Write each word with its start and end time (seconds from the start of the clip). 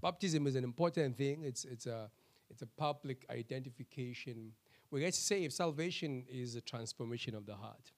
baptism 0.00 0.46
is 0.46 0.56
an 0.56 0.64
important 0.64 1.16
thing. 1.16 1.42
It's, 1.42 1.64
it's, 1.64 1.86
a, 1.86 2.10
it's 2.50 2.62
a 2.62 2.66
public 2.66 3.26
identification. 3.30 4.52
We 4.90 5.00
get 5.00 5.14
saved. 5.14 5.52
Salvation 5.52 6.24
is 6.28 6.54
a 6.56 6.60
transformation 6.60 7.34
of 7.34 7.46
the 7.46 7.54
heart, 7.54 7.92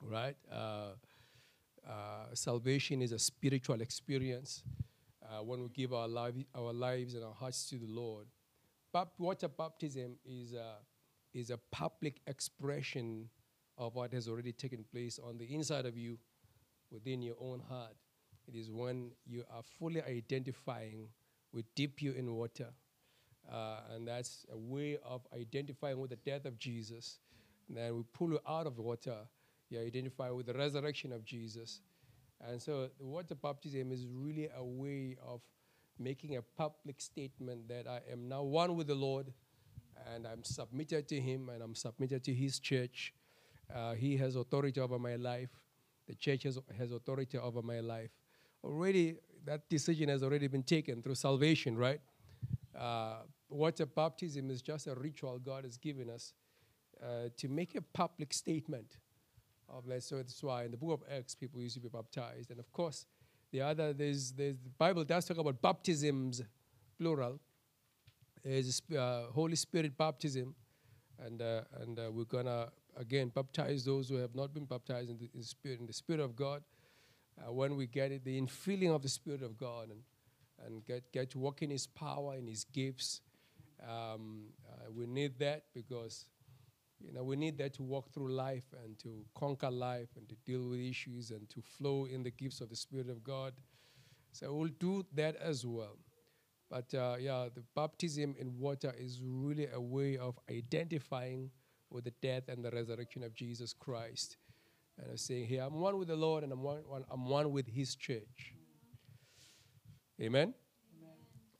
right? 0.00 0.36
Uh, 0.50 0.90
uh, 1.88 2.26
salvation 2.34 3.02
is 3.02 3.12
a 3.12 3.18
spiritual 3.18 3.80
experience 3.80 4.62
uh, 5.22 5.42
when 5.42 5.62
we 5.62 5.68
give 5.68 5.92
our, 5.92 6.08
life, 6.08 6.34
our 6.54 6.72
lives 6.72 7.14
and 7.14 7.24
our 7.24 7.34
hearts 7.34 7.68
to 7.70 7.76
the 7.76 7.86
Lord. 7.86 8.26
Bap- 8.92 9.18
water 9.18 9.48
baptism 9.48 10.16
is 10.24 10.52
a, 10.52 10.74
is 11.32 11.50
a 11.50 11.58
public 11.70 12.20
expression 12.26 13.28
of 13.78 13.94
what 13.94 14.12
has 14.12 14.28
already 14.28 14.52
taken 14.52 14.84
place 14.90 15.18
on 15.22 15.38
the 15.38 15.54
inside 15.54 15.86
of 15.86 15.96
you, 15.96 16.18
within 16.90 17.22
your 17.22 17.36
own 17.40 17.60
heart. 17.68 17.96
It 18.48 18.54
is 18.54 18.70
when 18.70 19.10
you 19.26 19.44
are 19.52 19.62
fully 19.78 20.02
identifying, 20.02 21.08
we 21.52 21.64
dip 21.74 22.00
you 22.00 22.12
in 22.12 22.32
water. 22.34 22.68
Uh, 23.50 23.80
and 23.94 24.06
that's 24.06 24.46
a 24.52 24.56
way 24.56 24.98
of 25.04 25.26
identifying 25.34 25.98
with 25.98 26.10
the 26.10 26.16
death 26.16 26.44
of 26.44 26.58
Jesus. 26.58 27.18
And 27.68 27.76
then 27.76 27.96
we 27.96 28.02
pull 28.12 28.30
you 28.30 28.40
out 28.48 28.66
of 28.66 28.78
water. 28.78 29.16
You 29.70 29.80
identify 29.80 30.30
with 30.30 30.46
the 30.46 30.54
resurrection 30.54 31.12
of 31.12 31.24
Jesus. 31.24 31.80
And 32.46 32.60
so 32.60 32.88
the 32.98 33.04
water 33.04 33.34
baptism 33.34 33.90
is 33.92 34.06
really 34.08 34.48
a 34.56 34.64
way 34.64 35.16
of 35.26 35.40
making 35.98 36.36
a 36.36 36.42
public 36.42 37.00
statement 37.00 37.68
that 37.68 37.86
I 37.88 38.00
am 38.12 38.28
now 38.28 38.42
one 38.42 38.76
with 38.76 38.86
the 38.86 38.94
Lord 38.94 39.32
and 40.14 40.26
I'm 40.26 40.44
submitted 40.44 41.08
to 41.08 41.20
Him 41.20 41.48
and 41.48 41.62
I'm 41.62 41.74
submitted 41.74 42.22
to 42.24 42.34
His 42.34 42.58
church. 42.58 43.14
Uh, 43.74 43.94
he 43.94 44.16
has 44.18 44.36
authority 44.36 44.80
over 44.80 44.98
my 44.98 45.16
life. 45.16 45.48
The 46.06 46.14
church 46.14 46.44
has, 46.44 46.58
has 46.78 46.92
authority 46.92 47.38
over 47.38 47.62
my 47.62 47.80
life 47.80 48.10
already 48.64 49.16
that 49.46 49.68
decision 49.68 50.08
has 50.08 50.22
already 50.22 50.48
been 50.48 50.62
taken 50.62 51.00
through 51.02 51.14
salvation, 51.14 51.76
right? 51.76 52.00
Uh, 52.78 53.18
water 53.48 53.86
baptism 53.86 54.50
is 54.50 54.60
just 54.60 54.86
a 54.86 54.94
ritual 54.94 55.38
God 55.38 55.64
has 55.64 55.76
given 55.76 56.10
us 56.10 56.34
uh, 57.02 57.28
to 57.36 57.48
make 57.48 57.74
a 57.74 57.80
public 57.80 58.34
statement 58.34 58.98
of 59.68 59.86
that. 59.86 60.02
So 60.02 60.16
that's 60.16 60.42
why 60.42 60.64
in 60.64 60.72
the 60.72 60.76
book 60.76 61.00
of 61.00 61.16
Acts, 61.16 61.34
people 61.34 61.60
used 61.60 61.74
to 61.74 61.80
be 61.80 61.88
baptized. 61.88 62.50
And 62.50 62.58
of 62.58 62.72
course, 62.72 63.06
the 63.52 63.60
other, 63.60 63.92
there's, 63.92 64.32
there's 64.32 64.58
the 64.58 64.70
Bible 64.76 65.04
does 65.04 65.24
talk 65.24 65.38
about 65.38 65.62
baptisms, 65.62 66.42
plural. 66.98 67.40
There's 68.44 68.82
uh, 68.96 69.26
Holy 69.32 69.56
Spirit 69.56 69.96
baptism. 69.96 70.54
And, 71.24 71.40
uh, 71.40 71.62
and 71.80 71.98
uh, 71.98 72.10
we're 72.12 72.24
going 72.24 72.44
to, 72.44 72.68
again, 72.96 73.30
baptize 73.34 73.84
those 73.84 74.08
who 74.08 74.16
have 74.16 74.34
not 74.34 74.52
been 74.52 74.66
baptized 74.66 75.08
in 75.08 75.18
the, 75.18 75.30
in 75.34 75.42
Spirit, 75.42 75.80
in 75.80 75.86
the 75.86 75.92
Spirit 75.92 76.20
of 76.20 76.36
God 76.36 76.62
uh, 77.38 77.52
when 77.52 77.76
we 77.76 77.86
get 77.86 78.12
it, 78.12 78.24
the 78.24 78.40
infilling 78.40 78.94
of 78.94 79.02
the 79.02 79.08
Spirit 79.08 79.42
of 79.42 79.56
God 79.58 79.90
and, 79.90 80.00
and 80.64 80.84
get, 80.84 81.12
get 81.12 81.30
to 81.30 81.38
walk 81.38 81.62
in 81.62 81.70
His 81.70 81.86
power 81.86 82.34
and 82.34 82.48
His 82.48 82.64
gifts. 82.64 83.20
Um, 83.82 84.46
uh, 84.68 84.90
we 84.94 85.06
need 85.06 85.38
that 85.38 85.64
because 85.74 86.26
you 86.98 87.12
know, 87.12 87.24
we 87.24 87.36
need 87.36 87.58
that 87.58 87.74
to 87.74 87.82
walk 87.82 88.10
through 88.12 88.32
life 88.32 88.64
and 88.82 88.98
to 89.00 89.24
conquer 89.34 89.70
life 89.70 90.08
and 90.16 90.28
to 90.30 90.34
deal 90.46 90.66
with 90.68 90.80
issues 90.80 91.30
and 91.30 91.48
to 91.50 91.60
flow 91.60 92.06
in 92.06 92.22
the 92.22 92.30
gifts 92.30 92.60
of 92.60 92.70
the 92.70 92.76
Spirit 92.76 93.10
of 93.10 93.22
God. 93.22 93.52
So 94.32 94.54
we'll 94.54 94.70
do 94.80 95.04
that 95.14 95.36
as 95.36 95.66
well. 95.66 95.98
But 96.70 96.92
uh, 96.94 97.16
yeah, 97.20 97.48
the 97.54 97.62
baptism 97.74 98.34
in 98.38 98.58
water 98.58 98.94
is 98.98 99.20
really 99.22 99.68
a 99.72 99.80
way 99.80 100.16
of 100.16 100.38
identifying 100.50 101.50
with 101.90 102.04
the 102.04 102.12
death 102.22 102.48
and 102.48 102.64
the 102.64 102.70
resurrection 102.70 103.22
of 103.22 103.34
Jesus 103.34 103.72
Christ 103.72 104.36
and 104.98 105.10
I'm 105.10 105.16
saying 105.16 105.46
here, 105.46 105.62
I'm 105.62 105.74
one 105.74 105.98
with 105.98 106.08
the 106.08 106.16
Lord 106.16 106.42
and 106.42 106.52
I'm 106.52 106.62
one, 106.62 106.78
one 106.86 107.04
I'm 107.10 107.28
one 107.28 107.52
with 107.52 107.66
His 107.66 107.94
church. 107.94 108.54
Amen? 110.20 110.54
Amen? 111.02 111.14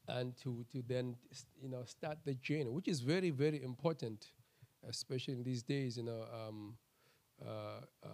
And 0.09 0.37
to, 0.43 0.65
to 0.73 0.83
then, 0.87 1.17
you 1.61 1.69
know, 1.69 1.85
start 1.85 2.19
the 2.25 2.35
journey, 2.35 2.71
which 2.71 2.89
is 2.89 3.01
very, 3.01 3.31
very 3.31 3.63
important, 3.63 4.31
especially 4.89 5.35
in 5.35 5.43
these 5.43 5.63
days, 5.63 5.99
you 5.99 6.05
know, 6.05 6.25
um, 6.33 6.77
uh, 7.45 7.81
uh, 8.03 8.09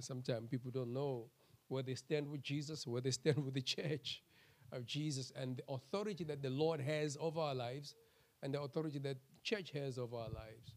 sometimes 0.00 0.48
people 0.50 0.70
don't 0.70 0.92
know 0.92 1.30
where 1.68 1.82
they 1.82 1.94
stand 1.94 2.28
with 2.28 2.42
Jesus, 2.42 2.86
where 2.86 3.00
they 3.00 3.10
stand 3.10 3.42
with 3.42 3.54
the 3.54 3.62
church 3.62 4.22
of 4.70 4.84
Jesus, 4.84 5.32
and 5.34 5.56
the 5.56 5.62
authority 5.72 6.24
that 6.24 6.42
the 6.42 6.50
Lord 6.50 6.80
has 6.80 7.16
over 7.18 7.40
our 7.40 7.54
lives, 7.54 7.94
and 8.42 8.52
the 8.52 8.60
authority 8.60 8.98
that 8.98 9.16
church 9.42 9.70
has 9.70 9.98
over 9.98 10.16
our 10.16 10.28
lives 10.28 10.74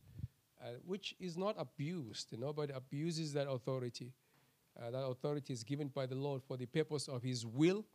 uh, 0.61 0.71
which 0.85 1.15
is 1.19 1.37
not 1.37 1.55
abused. 1.57 2.37
Nobody 2.37 2.73
abuses 2.73 3.33
that 3.33 3.49
authority. 3.49 4.13
Uh, 4.79 4.91
that 4.91 5.03
authority 5.03 5.53
is 5.53 5.63
given 5.63 5.87
by 5.87 6.05
the 6.05 6.15
Lord 6.15 6.41
for 6.43 6.57
the 6.57 6.65
purpose 6.65 7.07
of 7.07 7.23
His 7.23 7.45
will 7.45 7.85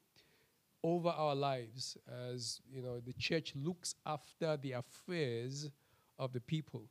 over 0.83 1.09
our 1.09 1.35
lives, 1.35 1.97
as 2.31 2.61
you 2.71 2.83
know, 2.83 3.01
the 3.01 3.15
church 3.15 3.55
looks 3.57 3.95
after 4.05 4.59
the 4.59 4.73
affairs 4.73 5.71
of 6.19 6.35
the 6.35 6.41
people 6.41 6.85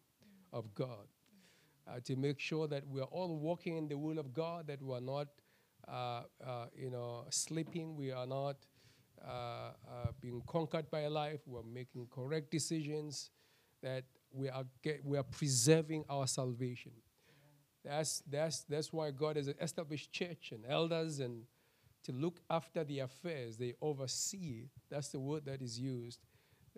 of 0.51 0.73
God, 0.73 1.07
uh, 1.87 1.99
to 2.05 2.15
make 2.15 2.39
sure 2.39 2.67
that 2.67 2.87
we 2.87 3.01
are 3.01 3.11
all 3.11 3.37
walking 3.37 3.77
in 3.77 3.87
the 3.87 3.97
will 3.97 4.17
of 4.17 4.33
God, 4.33 4.65
that 4.67 4.81
we 4.81 4.95
are 4.95 5.01
not, 5.01 5.27
uh, 5.87 6.21
uh, 6.43 6.65
you 6.75 6.89
know, 6.89 7.25
sleeping, 7.29 7.95
we 7.95 8.11
are 8.11 8.25
not 8.25 8.55
uh, 9.23 9.71
being 10.19 10.41
conquered 10.47 10.89
by 10.89 11.05
life, 11.05 11.41
we 11.45 11.59
are 11.59 11.63
making 11.63 12.07
correct 12.11 12.49
decisions, 12.49 13.29
that 13.83 14.05
we 14.33 14.49
are, 14.49 14.65
get, 14.81 15.05
we 15.05 15.17
are 15.17 15.23
preserving 15.23 16.03
our 16.09 16.27
salvation. 16.27 16.91
That's, 17.85 18.23
that's, 18.29 18.63
that's 18.63 18.91
why 18.91 19.11
God 19.11 19.35
has 19.35 19.47
established 19.61 20.11
church 20.11 20.51
and 20.51 20.63
elders 20.67 21.19
and 21.19 21.43
to 22.03 22.11
look 22.11 22.39
after 22.49 22.83
the 22.83 22.99
affairs. 22.99 23.57
They 23.57 23.73
oversee. 23.81 24.69
That's 24.89 25.09
the 25.09 25.19
word 25.19 25.45
that 25.45 25.61
is 25.61 25.79
used. 25.79 26.19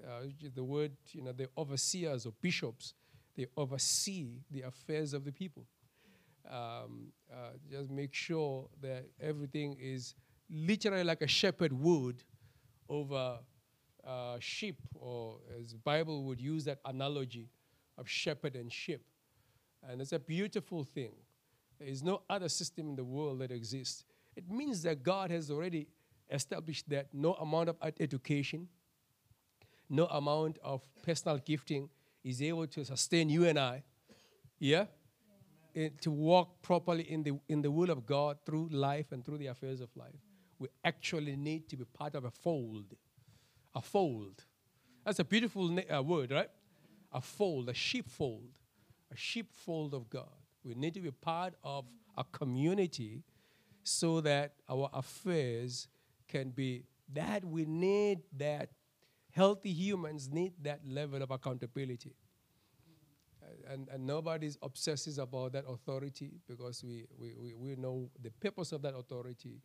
Uh, 0.04 0.28
the 0.54 0.64
word, 0.64 0.92
you 1.12 1.22
know, 1.22 1.32
the 1.32 1.48
overseers 1.58 2.26
or 2.26 2.34
bishops, 2.42 2.94
they 3.36 3.48
oversee 3.56 4.42
the 4.52 4.62
affairs 4.64 5.14
of 5.14 5.24
the 5.24 5.32
people. 5.32 5.66
Um, 6.50 7.08
uh, 7.32 7.52
just 7.72 7.90
make 7.90 8.14
sure 8.14 8.68
that 8.82 9.06
everything 9.20 9.78
is 9.80 10.14
literally 10.50 11.04
like 11.04 11.22
a 11.22 11.28
shepherd 11.28 11.74
would 11.74 12.24
over 12.88 13.40
uh, 14.06 14.38
sheep, 14.40 14.78
or 14.94 15.38
as 15.60 15.74
Bible 15.74 16.24
would 16.26 16.40
use 16.40 16.66
that 16.66 16.80
analogy 16.86 17.50
of 17.98 18.08
shepherd 18.08 18.56
and 18.56 18.72
sheep. 18.72 19.02
And 19.88 20.02
it's 20.02 20.12
a 20.12 20.20
beautiful 20.20 20.84
thing. 20.84 21.12
There 21.80 21.88
is 21.88 22.04
no 22.04 22.22
other 22.30 22.50
system 22.50 22.90
in 22.90 22.96
the 22.96 23.04
world 23.04 23.40
that 23.40 23.52
exists. 23.52 24.06
It 24.36 24.50
means 24.50 24.84
that 24.84 25.04
God 25.04 25.32
has 25.32 25.52
already 25.52 25.88
established 26.30 26.90
that 26.90 27.08
no 27.14 27.34
amount 27.34 27.70
of 27.70 27.78
education, 28.00 28.68
no 29.90 30.06
amount 30.06 30.58
of 30.64 30.82
personal 31.04 31.38
gifting 31.38 31.90
is 32.24 32.42
able 32.42 32.68
to 32.68 32.84
sustain 32.84 33.30
you 33.30 33.46
and 33.46 33.60
I, 33.60 33.84
yeah? 34.60 34.86
yeah. 35.74 35.90
to 36.02 36.12
walk 36.12 36.62
properly 36.62 37.04
in 37.04 37.24
the, 37.24 37.40
in 37.48 37.62
the 37.62 37.70
will 37.70 37.92
of 37.92 38.06
God 38.06 38.38
through 38.46 38.70
life 38.72 39.12
and 39.12 39.24
through 39.24 39.38
the 39.38 39.48
affairs 39.48 39.82
of 39.82 39.90
life. 39.96 40.16
We 40.58 40.70
actually 40.84 41.36
need 41.36 41.70
to 41.70 41.78
be 41.78 41.84
part 41.86 42.16
of 42.16 42.26
a 42.26 42.32
fold 42.32 42.96
a 43.76 43.82
fold. 43.82 44.44
That's 45.06 45.20
a 45.20 45.24
beautiful 45.24 45.68
na- 45.68 45.98
uh, 45.98 46.02
word, 46.02 46.32
right? 46.32 46.50
A 47.12 47.22
fold, 47.22 47.70
a 47.70 47.74
sheepfold, 47.74 48.58
a 49.12 49.16
sheepfold 49.16 49.94
of 49.94 50.10
God. 50.10 50.30
We 50.64 50.74
need 50.74 50.94
to 50.96 51.00
be 51.00 51.12
part 51.12 51.54
of 51.64 51.86
a 52.18 52.24
community 52.24 53.24
so 53.84 54.22
that 54.22 54.54
our 54.70 54.90
affairs 54.94 55.88
can 56.28 56.50
be 56.50 56.86
that 57.14 57.46
we 57.46 57.66
need 57.66 58.24
that 58.36 58.70
healthy 59.32 59.72
humans 59.72 60.28
need 60.32 60.54
that 60.64 60.80
level 60.88 61.22
of 61.22 61.30
accountability 61.30 62.16
and, 63.70 63.88
and 63.90 64.06
nobody 64.06 64.50
obsesses 64.62 65.18
about 65.18 65.54
that 65.54 65.66
authority 65.68 66.32
because 66.48 66.84
we, 66.84 67.06
we, 67.18 67.36
we, 67.38 67.54
we 67.56 67.76
know 67.76 68.10
the 68.22 68.32
purpose 68.32 68.72
of 68.72 68.82
that 68.82 68.96
authority 68.96 69.62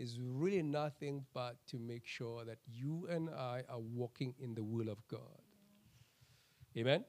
is 0.00 0.18
really 0.18 0.62
nothing 0.62 1.26
but 1.34 1.56
to 1.66 1.78
make 1.78 2.06
sure 2.06 2.42
that 2.46 2.56
you 2.66 3.06
and 3.10 3.28
I 3.28 3.62
are 3.68 3.78
walking 3.78 4.34
in 4.40 4.54
the 4.54 4.64
will 4.64 4.88
of 4.88 5.06
God. 5.08 5.42
Amen? 6.76 7.04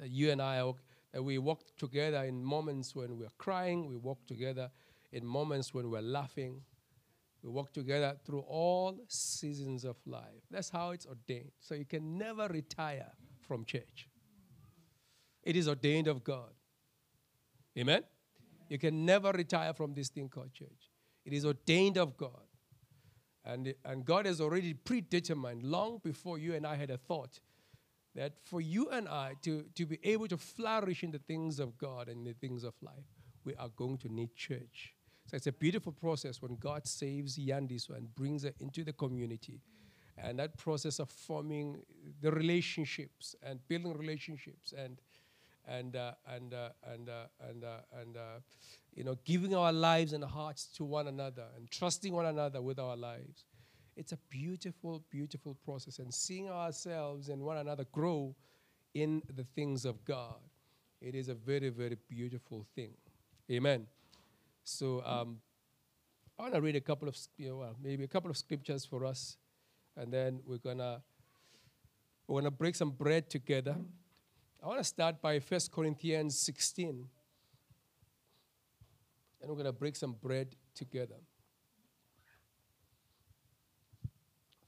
That 0.00 0.10
you 0.10 0.32
and 0.32 0.42
I, 0.42 0.72
that 1.12 1.22
we 1.22 1.38
walk 1.38 1.60
together 1.78 2.24
in 2.24 2.44
moments 2.44 2.96
when 2.96 3.16
we're 3.16 3.36
crying, 3.38 3.86
we 3.86 3.96
walk 3.96 4.26
together 4.26 4.68
in 5.12 5.24
moments 5.24 5.72
when 5.72 5.90
we're 5.90 6.02
laughing, 6.02 6.60
we 7.42 7.50
walk 7.50 7.72
together 7.72 8.16
through 8.26 8.40
all 8.40 8.98
seasons 9.06 9.84
of 9.84 9.96
life. 10.06 10.42
That's 10.50 10.70
how 10.70 10.90
it's 10.90 11.06
ordained. 11.06 11.52
So 11.60 11.76
you 11.76 11.84
can 11.84 12.18
never 12.18 12.48
retire 12.48 13.12
from 13.46 13.64
church. 13.64 14.08
It 15.44 15.54
is 15.54 15.68
ordained 15.68 16.08
of 16.08 16.24
God. 16.24 16.50
Amen? 17.78 18.02
You 18.68 18.78
can 18.78 19.06
never 19.06 19.30
retire 19.30 19.72
from 19.72 19.94
this 19.94 20.08
thing 20.08 20.28
called 20.28 20.52
church. 20.52 20.89
It 21.24 21.32
is 21.32 21.44
ordained 21.44 21.98
of 21.98 22.16
God. 22.16 22.46
And, 23.44 23.74
and 23.84 24.04
God 24.04 24.26
has 24.26 24.40
already 24.40 24.74
predetermined 24.74 25.62
long 25.62 26.00
before 26.02 26.38
you 26.38 26.54
and 26.54 26.66
I 26.66 26.76
had 26.76 26.90
a 26.90 26.98
thought 26.98 27.40
that 28.14 28.34
for 28.42 28.60
you 28.60 28.88
and 28.90 29.08
I 29.08 29.34
to, 29.42 29.64
to 29.76 29.86
be 29.86 29.98
able 30.02 30.28
to 30.28 30.36
flourish 30.36 31.02
in 31.02 31.10
the 31.10 31.18
things 31.18 31.58
of 31.58 31.78
God 31.78 32.08
and 32.08 32.26
the 32.26 32.34
things 32.34 32.64
of 32.64 32.74
life, 32.82 33.04
we 33.44 33.54
are 33.54 33.68
going 33.68 33.98
to 33.98 34.08
need 34.12 34.34
church. 34.34 34.94
So 35.26 35.36
it's 35.36 35.46
a 35.46 35.52
beautiful 35.52 35.92
process 35.92 36.42
when 36.42 36.56
God 36.56 36.86
saves 36.86 37.38
Yandiswa 37.38 37.96
and 37.96 38.14
brings 38.14 38.42
her 38.42 38.52
into 38.58 38.82
the 38.82 38.92
community. 38.92 39.60
And 40.18 40.38
that 40.38 40.58
process 40.58 40.98
of 40.98 41.08
forming 41.08 41.82
the 42.20 42.30
relationships 42.32 43.34
and 43.42 43.60
building 43.68 43.96
relationships 43.96 44.74
and 44.76 44.98
and 45.70 45.94
uh, 45.96 46.12
and 46.26 46.52
uh, 46.52 46.70
and 46.92 47.08
uh, 47.08 47.48
and 47.48 47.64
uh, 47.64 48.00
and 48.00 48.16
uh, 48.16 48.40
you 48.92 49.04
know 49.04 49.16
giving 49.24 49.54
our 49.54 49.72
lives 49.72 50.12
and 50.12 50.24
hearts 50.24 50.66
to 50.76 50.84
one 50.84 51.06
another 51.06 51.46
and 51.56 51.70
trusting 51.70 52.12
one 52.12 52.26
another 52.26 52.60
with 52.60 52.78
our 52.78 52.96
lives. 52.96 53.44
It's 53.96 54.12
a 54.12 54.18
beautiful, 54.30 55.04
beautiful 55.10 55.56
process, 55.64 55.98
and 55.98 56.12
seeing 56.12 56.48
ourselves 56.48 57.28
and 57.28 57.42
one 57.42 57.58
another 57.58 57.84
grow 57.92 58.34
in 58.94 59.22
the 59.34 59.44
things 59.54 59.84
of 59.84 60.04
God. 60.04 60.40
It 61.00 61.14
is 61.14 61.28
a 61.28 61.34
very, 61.34 61.68
very 61.70 61.96
beautiful 62.08 62.66
thing. 62.74 62.92
Amen. 63.50 63.86
So 64.64 65.02
um, 65.04 65.38
I 66.38 66.42
want 66.42 66.54
to 66.54 66.60
read 66.60 66.76
a 66.76 66.80
couple 66.80 67.08
of, 67.08 67.16
you 67.36 67.48
know, 67.48 67.56
well, 67.56 67.76
maybe 67.82 68.04
a 68.04 68.08
couple 68.08 68.30
of 68.30 68.36
scriptures 68.36 68.84
for 68.84 69.04
us, 69.04 69.36
and 69.96 70.12
then 70.12 70.40
we're 70.46 70.58
gonna 70.58 71.02
we're 72.26 72.40
gonna 72.40 72.50
break 72.50 72.74
some 72.74 72.90
bread 72.90 73.28
together. 73.28 73.76
I 74.62 74.66
want 74.66 74.78
to 74.78 74.84
start 74.84 75.22
by 75.22 75.38
1 75.38 75.60
Corinthians 75.72 76.36
16, 76.36 77.08
and 79.40 79.50
we're 79.50 79.56
gonna 79.56 79.72
break 79.72 79.96
some 79.96 80.12
bread 80.12 80.54
together. 80.74 81.16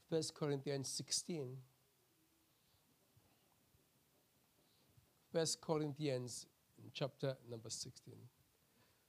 1 0.09 0.21
Corinthians 0.33 0.89
16. 0.89 1.57
1 5.31 5.45
Corinthians 5.61 6.47
chapter 6.93 7.35
number 7.49 7.69
16. 7.69 8.15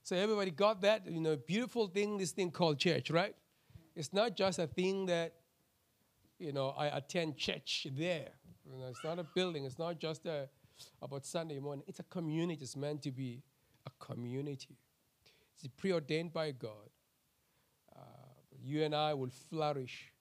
So 0.03 0.15
everybody 0.15 0.51
got 0.51 0.81
that? 0.81 1.09
You 1.09 1.19
know, 1.19 1.35
beautiful 1.35 1.87
thing, 1.87 2.17
this 2.17 2.31
thing 2.31 2.51
called 2.51 2.77
church, 2.77 3.09
right? 3.09 3.35
It's 3.95 4.13
not 4.13 4.35
just 4.35 4.59
a 4.59 4.67
thing 4.67 5.07
that, 5.07 5.33
you 6.37 6.51
know, 6.51 6.69
I 6.77 6.87
attend 6.87 7.37
church 7.37 7.87
there. 7.91 8.29
You 8.69 8.77
know, 8.77 8.87
it's 8.87 9.03
not 9.03 9.17
a 9.17 9.23
building. 9.23 9.65
It's 9.65 9.79
not 9.79 9.99
just 9.99 10.25
a, 10.25 10.47
about 11.01 11.25
Sunday 11.25 11.59
morning. 11.59 11.83
It's 11.87 11.99
a 11.99 12.03
community. 12.03 12.63
It's 12.63 12.75
meant 12.75 13.01
to 13.03 13.11
be 13.11 13.41
a 13.85 14.05
community. 14.05 14.77
It's 15.55 15.67
preordained 15.77 16.33
by 16.33 16.51
God. 16.51 16.89
Uh, 17.95 17.99
you 18.61 18.83
and 18.83 18.93
I 18.93 19.13
will 19.13 19.29
flourish 19.49 20.11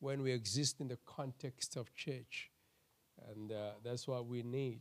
when 0.00 0.22
we 0.22 0.32
exist 0.32 0.80
in 0.80 0.88
the 0.88 0.98
context 1.04 1.76
of 1.76 1.92
church. 1.94 2.50
And 3.30 3.52
uh, 3.52 3.72
that's 3.84 4.06
what 4.06 4.26
we 4.26 4.42
need 4.42 4.80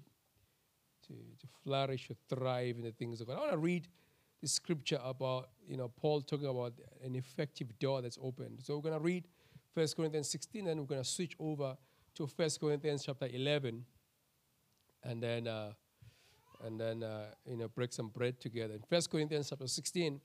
to, 1.07 1.13
to 1.13 1.47
flourish, 1.63 2.07
to 2.07 2.15
thrive 2.29 2.75
in 2.77 2.83
the 2.83 2.91
things 2.91 3.21
of 3.21 3.27
God. 3.27 3.37
I 3.37 3.39
want 3.39 3.51
to 3.51 3.57
read 3.57 3.87
the 4.41 4.47
scripture 4.47 4.99
about, 5.03 5.49
you 5.67 5.77
know, 5.77 5.89
Paul 5.89 6.21
talking 6.21 6.47
about 6.47 6.73
an 7.03 7.15
effective 7.15 7.77
door 7.79 8.01
that's 8.01 8.19
opened. 8.21 8.59
So 8.63 8.75
we're 8.75 8.83
going 8.83 8.93
to 8.93 9.03
read 9.03 9.27
1 9.73 9.87
Corinthians 9.95 10.29
16 10.29 10.67
and 10.67 10.79
we're 10.79 10.85
going 10.85 11.01
to 11.01 11.09
switch 11.09 11.35
over 11.39 11.75
to 12.15 12.25
1 12.25 12.49
Corinthians 12.59 13.03
chapter 13.05 13.27
11 13.31 13.83
and 15.07 15.23
then, 15.23 15.47
uh, 15.47 15.71
and 16.65 16.79
then 16.79 17.01
uh, 17.01 17.27
you 17.45 17.57
know, 17.57 17.69
break 17.69 17.93
some 17.93 18.09
bread 18.09 18.39
together. 18.39 18.73
In 18.73 18.81
1 18.87 19.01
Corinthians 19.09 19.49
chapter 19.49 19.67
16, 19.67 20.19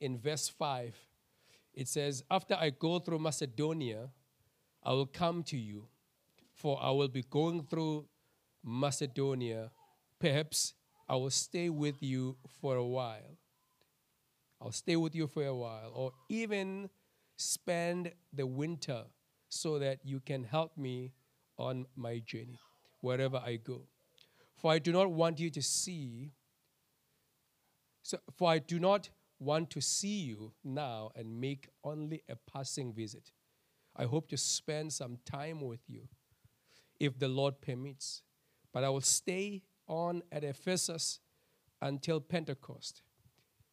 in 0.00 0.18
verse 0.18 0.48
5, 0.48 0.94
it 1.74 1.88
says, 1.88 2.24
After 2.30 2.54
I 2.54 2.70
go 2.70 2.98
through 2.98 3.20
Macedonia, 3.20 4.10
I 4.82 4.92
will 4.92 5.06
come 5.06 5.42
to 5.44 5.56
you, 5.56 5.86
for 6.52 6.82
I 6.82 6.90
will 6.90 7.08
be 7.08 7.22
going 7.22 7.62
through 7.64 8.06
Macedonia. 8.64 9.70
Perhaps 10.18 10.74
I 11.08 11.14
will 11.14 11.30
stay 11.30 11.68
with 11.68 12.02
you 12.02 12.36
for 12.60 12.76
a 12.76 12.84
while. 12.84 13.38
I'll 14.60 14.72
stay 14.72 14.96
with 14.96 15.14
you 15.14 15.28
for 15.28 15.44
a 15.44 15.54
while, 15.54 15.92
or 15.94 16.12
even 16.28 16.90
spend 17.36 18.10
the 18.32 18.46
winter 18.46 19.04
so 19.48 19.78
that 19.78 20.00
you 20.04 20.18
can 20.18 20.42
help 20.42 20.76
me 20.76 21.12
on 21.56 21.86
my 21.94 22.18
journey, 22.18 22.58
wherever 23.00 23.36
I 23.36 23.56
go. 23.56 23.82
For 24.58 24.72
I 24.72 24.78
do 24.78 24.92
not 24.92 25.10
want 25.10 25.38
you 25.38 25.50
to 25.50 25.62
see, 25.62 26.32
so, 28.02 28.18
for 28.36 28.50
I 28.50 28.58
do 28.58 28.80
not 28.80 29.08
want 29.38 29.70
to 29.70 29.80
see 29.80 30.20
you 30.20 30.52
now 30.64 31.12
and 31.14 31.40
make 31.40 31.68
only 31.84 32.22
a 32.28 32.34
passing 32.34 32.92
visit. 32.92 33.30
I 33.94 34.04
hope 34.04 34.28
to 34.30 34.36
spend 34.36 34.92
some 34.92 35.18
time 35.24 35.60
with 35.60 35.80
you 35.88 36.08
if 36.98 37.18
the 37.18 37.28
Lord 37.28 37.60
permits. 37.60 38.22
But 38.72 38.82
I 38.82 38.88
will 38.88 39.00
stay 39.00 39.62
on 39.86 40.22
at 40.32 40.42
Ephesus 40.42 41.20
until 41.80 42.20
Pentecost 42.20 43.02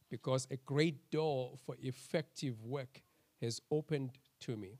because 0.10 0.48
a 0.52 0.58
great 0.58 1.10
door 1.10 1.54
for 1.66 1.76
effective 1.82 2.62
work 2.62 3.02
has 3.42 3.60
opened 3.72 4.12
to 4.42 4.56
me, 4.56 4.80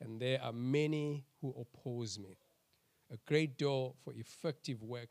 and 0.00 0.20
there 0.20 0.40
are 0.40 0.52
many 0.52 1.24
who 1.40 1.54
oppose 1.58 2.18
me. 2.18 2.38
A 3.12 3.16
great 3.26 3.58
door 3.58 3.94
for 4.04 4.14
effective 4.14 4.82
work 4.82 5.10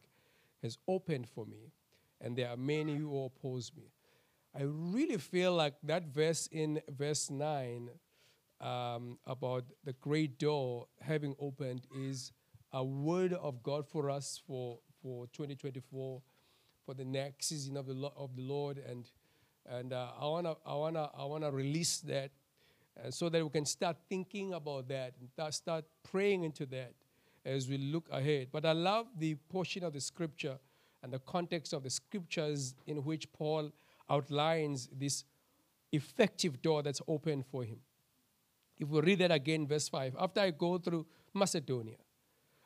has 0.61 0.77
opened 0.87 1.27
for 1.27 1.45
me, 1.45 1.71
and 2.19 2.37
there 2.37 2.49
are 2.49 2.57
many 2.57 2.95
who 2.95 3.25
oppose 3.25 3.71
me. 3.75 3.91
I 4.53 4.63
really 4.63 5.17
feel 5.17 5.53
like 5.53 5.75
that 5.83 6.07
verse 6.13 6.47
in 6.51 6.81
verse 6.89 7.29
9 7.29 7.89
um, 8.59 9.17
about 9.25 9.63
the 9.83 9.93
great 9.93 10.37
door 10.37 10.87
having 11.01 11.35
opened 11.39 11.87
is 11.97 12.31
a 12.73 12.83
word 12.83 13.33
of 13.33 13.63
God 13.63 13.87
for 13.87 14.09
us 14.09 14.41
for, 14.45 14.79
for 15.01 15.27
2024, 15.27 16.21
for 16.85 16.93
the 16.93 17.05
next 17.05 17.47
season 17.47 17.75
of 17.75 17.87
the, 17.87 17.93
Lo- 17.93 18.13
of 18.15 18.35
the 18.35 18.43
Lord. 18.43 18.77
And, 18.77 19.09
and 19.65 19.93
uh, 19.93 20.09
I 20.19 20.25
want 20.25 20.45
to 20.45 20.57
I 20.65 20.75
wanna, 20.75 21.09
I 21.17 21.25
wanna 21.25 21.49
release 21.51 21.99
that 22.01 22.31
uh, 23.03 23.09
so 23.09 23.29
that 23.29 23.43
we 23.43 23.49
can 23.49 23.65
start 23.65 23.97
thinking 24.09 24.53
about 24.53 24.87
that 24.89 25.13
and 25.19 25.53
start 25.53 25.85
praying 26.03 26.43
into 26.43 26.65
that 26.67 26.93
as 27.45 27.67
we 27.67 27.77
look 27.77 28.07
ahead. 28.11 28.47
But 28.51 28.65
I 28.65 28.73
love 28.73 29.07
the 29.17 29.35
portion 29.49 29.83
of 29.83 29.93
the 29.93 30.01
scripture 30.01 30.57
and 31.03 31.11
the 31.11 31.19
context 31.19 31.73
of 31.73 31.83
the 31.83 31.89
scriptures 31.89 32.75
in 32.85 33.03
which 33.03 33.31
Paul 33.33 33.71
outlines 34.09 34.89
this 34.95 35.23
effective 35.91 36.61
door 36.61 36.83
that's 36.83 37.01
open 37.07 37.43
for 37.43 37.63
him. 37.63 37.79
If 38.77 38.87
we 38.89 39.01
read 39.01 39.19
that 39.19 39.31
again, 39.31 39.67
verse 39.67 39.89
5 39.89 40.15
After 40.19 40.41
I 40.41 40.51
go 40.51 40.77
through 40.77 41.05
Macedonia, 41.33 41.97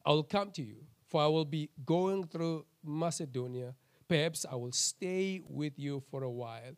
I 0.05 0.11
will 0.11 0.23
come 0.23 0.51
to 0.51 0.63
you, 0.63 0.77
for 1.07 1.21
I 1.21 1.27
will 1.27 1.45
be 1.45 1.69
going 1.85 2.25
through 2.27 2.65
Macedonia. 2.83 3.73
Perhaps 4.07 4.45
I 4.49 4.55
will 4.55 4.71
stay 4.71 5.41
with 5.47 5.73
you 5.77 6.03
for 6.11 6.23
a 6.23 6.29
while, 6.29 6.77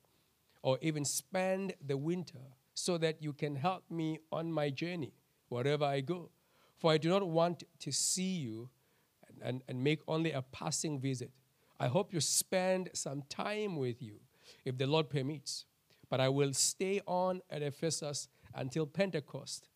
or 0.61 0.77
even 0.81 1.05
spend 1.05 1.73
the 1.85 1.97
winter, 1.97 2.39
so 2.73 2.97
that 2.97 3.21
you 3.21 3.33
can 3.33 3.55
help 3.55 3.83
me 3.89 4.19
on 4.31 4.51
my 4.51 4.69
journey, 4.69 5.13
wherever 5.49 5.83
I 5.85 6.01
go. 6.01 6.29
For 6.77 6.91
I 6.91 6.97
do 6.97 7.09
not 7.09 7.27
want 7.27 7.63
to 7.79 7.91
see 7.91 8.35
you 8.35 8.69
and, 9.41 9.61
and, 9.67 9.83
make 9.83 9.99
only 10.07 10.31
a 10.31 10.41
passing 10.41 10.99
visit. 10.99 11.31
I 11.79 11.87
hope 11.87 12.13
you 12.13 12.19
spend 12.19 12.89
some 12.93 13.23
time 13.29 13.75
with 13.75 14.01
you, 14.01 14.19
if 14.65 14.77
the 14.77 14.87
Lord 14.87 15.09
permits. 15.09 15.65
But 16.09 16.19
I 16.21 16.29
will 16.29 16.53
stay 16.53 17.01
on 17.05 17.41
at 17.49 17.61
Ephesus 17.61 18.29
until 18.55 18.85
Pentecost, 18.87 19.69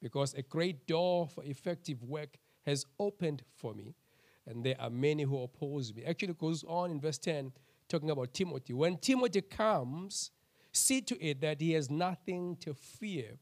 because 0.00 0.34
a 0.34 0.42
great 0.42 0.86
door 0.86 1.28
for 1.28 1.44
effective 1.44 2.02
work 2.02 2.38
has 2.64 2.84
opened 2.98 3.42
for 3.54 3.74
me, 3.74 3.94
and 4.46 4.64
there 4.64 4.76
are 4.80 4.90
many 4.90 5.22
who 5.22 5.42
oppose 5.42 5.94
me. 5.94 6.04
Actually, 6.04 6.34
goes 6.34 6.64
on 6.64 6.90
in 6.90 7.00
verse 7.00 7.18
10, 7.18 7.52
talking 7.88 8.10
about 8.10 8.34
Timothy. 8.34 8.72
When 8.72 8.96
Timothy 8.96 9.42
comes, 9.42 10.30
see 10.72 11.00
to 11.02 11.24
it 11.24 11.40
that 11.40 11.60
he 11.60 11.72
has 11.72 11.90
nothing 11.90 12.56
to 12.60 12.74
fear 12.74 13.38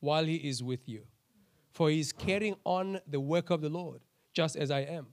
while 0.00 0.24
he 0.24 0.36
is 0.36 0.62
with 0.62 0.88
you, 0.88 1.06
for 1.78 1.90
he 1.90 2.00
is 2.00 2.12
carrying 2.12 2.56
on 2.64 3.00
the 3.06 3.20
work 3.20 3.50
of 3.50 3.60
the 3.60 3.68
Lord, 3.68 4.00
just 4.34 4.56
as 4.56 4.68
I 4.68 4.80
am. 4.80 5.06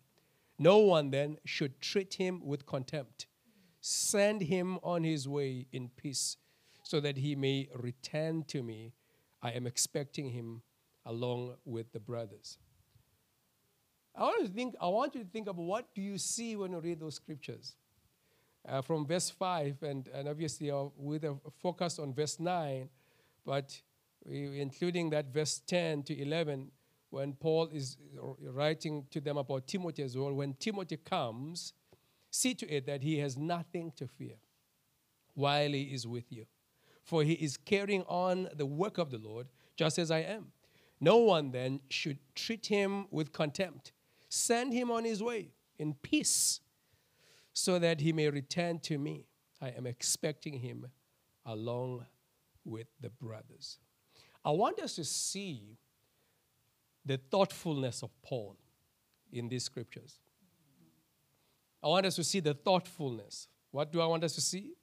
No 0.57 0.79
one 0.79 1.11
then 1.11 1.37
should 1.45 1.79
treat 1.79 2.15
him 2.15 2.43
with 2.43 2.65
contempt. 2.65 3.27
Send 3.81 4.41
him 4.41 4.79
on 4.81 5.03
his 5.03 5.27
way 5.27 5.67
in 5.71 5.89
peace, 5.95 6.37
so 6.81 6.99
that 7.01 7.17
he 7.17 7.35
may 7.35 7.69
return 7.75 8.43
to 8.45 8.63
me 8.63 8.93
I 9.43 9.51
am 9.51 9.67
expecting 9.67 10.29
him 10.29 10.63
along 11.05 11.53
with 11.65 11.91
the 11.91 11.99
brothers. 11.99 12.57
I 14.15 14.23
want 14.23 14.47
to 14.47 14.51
think. 14.51 14.73
I 14.81 14.87
want 14.87 15.13
you 15.13 15.23
to 15.23 15.29
think 15.29 15.47
about 15.47 15.63
what 15.63 15.93
do 15.93 16.01
you 16.01 16.17
see 16.17 16.55
when 16.55 16.71
you 16.71 16.79
read 16.79 16.99
those 16.99 17.13
scriptures, 17.13 17.75
uh, 18.67 18.81
from 18.81 19.05
verse 19.05 19.29
five, 19.29 19.83
and 19.83 20.07
and 20.07 20.27
obviously 20.27 20.71
uh, 20.71 20.85
with 20.97 21.25
a 21.25 21.37
focus 21.61 21.99
on 21.99 22.11
verse 22.11 22.39
nine, 22.39 22.89
but 23.45 23.67
we, 23.69 23.94
including 24.25 25.09
that 25.11 25.33
verse 25.33 25.61
ten 25.65 26.03
to 26.03 26.19
eleven, 26.19 26.71
when 27.09 27.33
Paul 27.33 27.69
is 27.71 27.97
writing 28.41 29.05
to 29.11 29.21
them 29.21 29.37
about 29.37 29.67
Timothy 29.67 30.03
as 30.03 30.17
well. 30.17 30.33
When 30.33 30.53
Timothy 30.53 30.97
comes, 30.97 31.73
see 32.31 32.53
to 32.55 32.69
it 32.69 32.85
that 32.87 33.03
he 33.03 33.19
has 33.19 33.37
nothing 33.37 33.91
to 33.97 34.07
fear 34.07 34.35
while 35.33 35.71
he 35.71 35.83
is 35.83 36.07
with 36.07 36.31
you 36.31 36.45
for 37.05 37.23
he 37.23 37.33
is 37.33 37.55
carrying 37.55 38.01
on 38.03 38.49
the 38.55 38.65
work 38.65 38.97
of 38.97 39.11
the 39.11 39.19
Lord, 39.19 39.47
just 39.77 39.99
as 39.99 40.09
I 40.09 40.19
am. 40.19 40.47
No 40.99 41.17
one 41.17 41.51
then 41.51 41.81
should 41.89 42.17
treat 42.33 42.65
him 42.65 43.05
with 43.11 43.31
contempt. 43.31 43.93
Send 44.27 44.73
him 44.73 44.89
on 44.89 45.05
his 45.05 45.21
way 45.21 45.51
in 45.77 45.93
peace, 45.93 46.61
so 47.53 47.79
that 47.79 48.01
he 48.01 48.11
may 48.11 48.29
return 48.29 48.79
to 48.79 48.97
me. 48.97 49.27
I 49.61 49.69
am 49.69 49.85
expecting 49.85 50.59
him 50.59 50.87
along 51.45 52.05
with 52.65 52.87
the 52.99 53.09
brothers. 53.09 53.77
I 54.45 54.51
want 54.51 54.79
us 54.79 54.95
to 54.95 55.03
see 55.03 55.79
the 57.03 57.17
thoughtfulness 57.17 58.03
of 58.03 58.11
Paul 58.21 58.55
in 59.31 59.49
these 59.49 59.63
scriptures. 59.63 60.19
I 61.83 61.87
want 61.87 62.05
us 62.05 62.15
to 62.17 62.23
see 62.23 62.41
the 62.41 62.53
thoughtfulness. 62.53 63.47
What 63.71 63.91
do 63.91 64.01
I 64.01 64.05
want 64.05 64.23
us 64.23 64.35
to 64.35 64.41
see? 64.41 64.73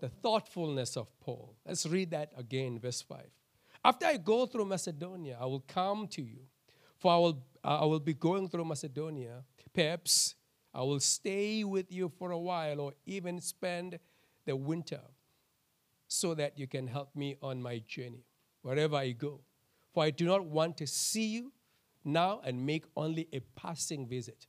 The 0.00 0.08
thoughtfulness 0.08 0.96
of 0.96 1.08
Paul. 1.20 1.54
Let's 1.64 1.86
read 1.86 2.10
that 2.10 2.32
again, 2.36 2.80
verse 2.80 3.00
5. 3.02 3.20
After 3.84 4.06
I 4.06 4.16
go 4.16 4.46
through 4.46 4.64
Macedonia, 4.64 5.38
I 5.40 5.46
will 5.46 5.64
come 5.66 6.08
to 6.08 6.22
you, 6.22 6.40
for 6.98 7.12
I 7.12 7.16
will, 7.18 7.44
uh, 7.62 7.82
I 7.82 7.84
will 7.84 8.00
be 8.00 8.14
going 8.14 8.48
through 8.48 8.64
Macedonia. 8.64 9.44
Perhaps 9.72 10.34
I 10.74 10.82
will 10.82 11.00
stay 11.00 11.62
with 11.62 11.92
you 11.92 12.08
for 12.08 12.32
a 12.32 12.38
while 12.38 12.80
or 12.80 12.94
even 13.06 13.40
spend 13.40 14.00
the 14.44 14.56
winter 14.56 15.00
so 16.08 16.34
that 16.34 16.58
you 16.58 16.66
can 16.66 16.88
help 16.88 17.14
me 17.14 17.36
on 17.42 17.62
my 17.62 17.78
journey 17.86 18.24
wherever 18.62 18.96
I 18.96 19.10
go. 19.10 19.40
For 19.92 20.04
I 20.04 20.10
do 20.10 20.24
not 20.24 20.44
want 20.44 20.76
to 20.78 20.86
see 20.86 21.26
you 21.26 21.52
now 22.04 22.40
and 22.44 22.64
make 22.64 22.84
only 22.96 23.28
a 23.32 23.40
passing 23.54 24.06
visit. 24.06 24.46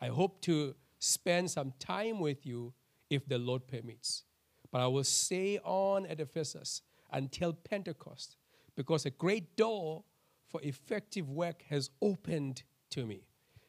I 0.00 0.08
hope 0.08 0.40
to 0.42 0.74
spend 0.98 1.50
some 1.50 1.72
time 1.78 2.20
with 2.20 2.44
you 2.46 2.74
if 3.08 3.26
the 3.26 3.38
Lord 3.38 3.66
permits. 3.66 4.24
But 4.70 4.82
I 4.82 4.86
will 4.86 5.04
stay 5.04 5.58
on 5.64 6.06
at 6.06 6.20
Ephesus 6.20 6.82
until 7.10 7.52
Pentecost 7.52 8.36
because 8.76 9.04
a 9.04 9.10
great 9.10 9.56
door 9.56 10.04
for 10.46 10.60
effective 10.62 11.28
work 11.28 11.62
has 11.68 11.90
opened 12.00 12.62
to 12.90 13.06
me. 13.06 13.24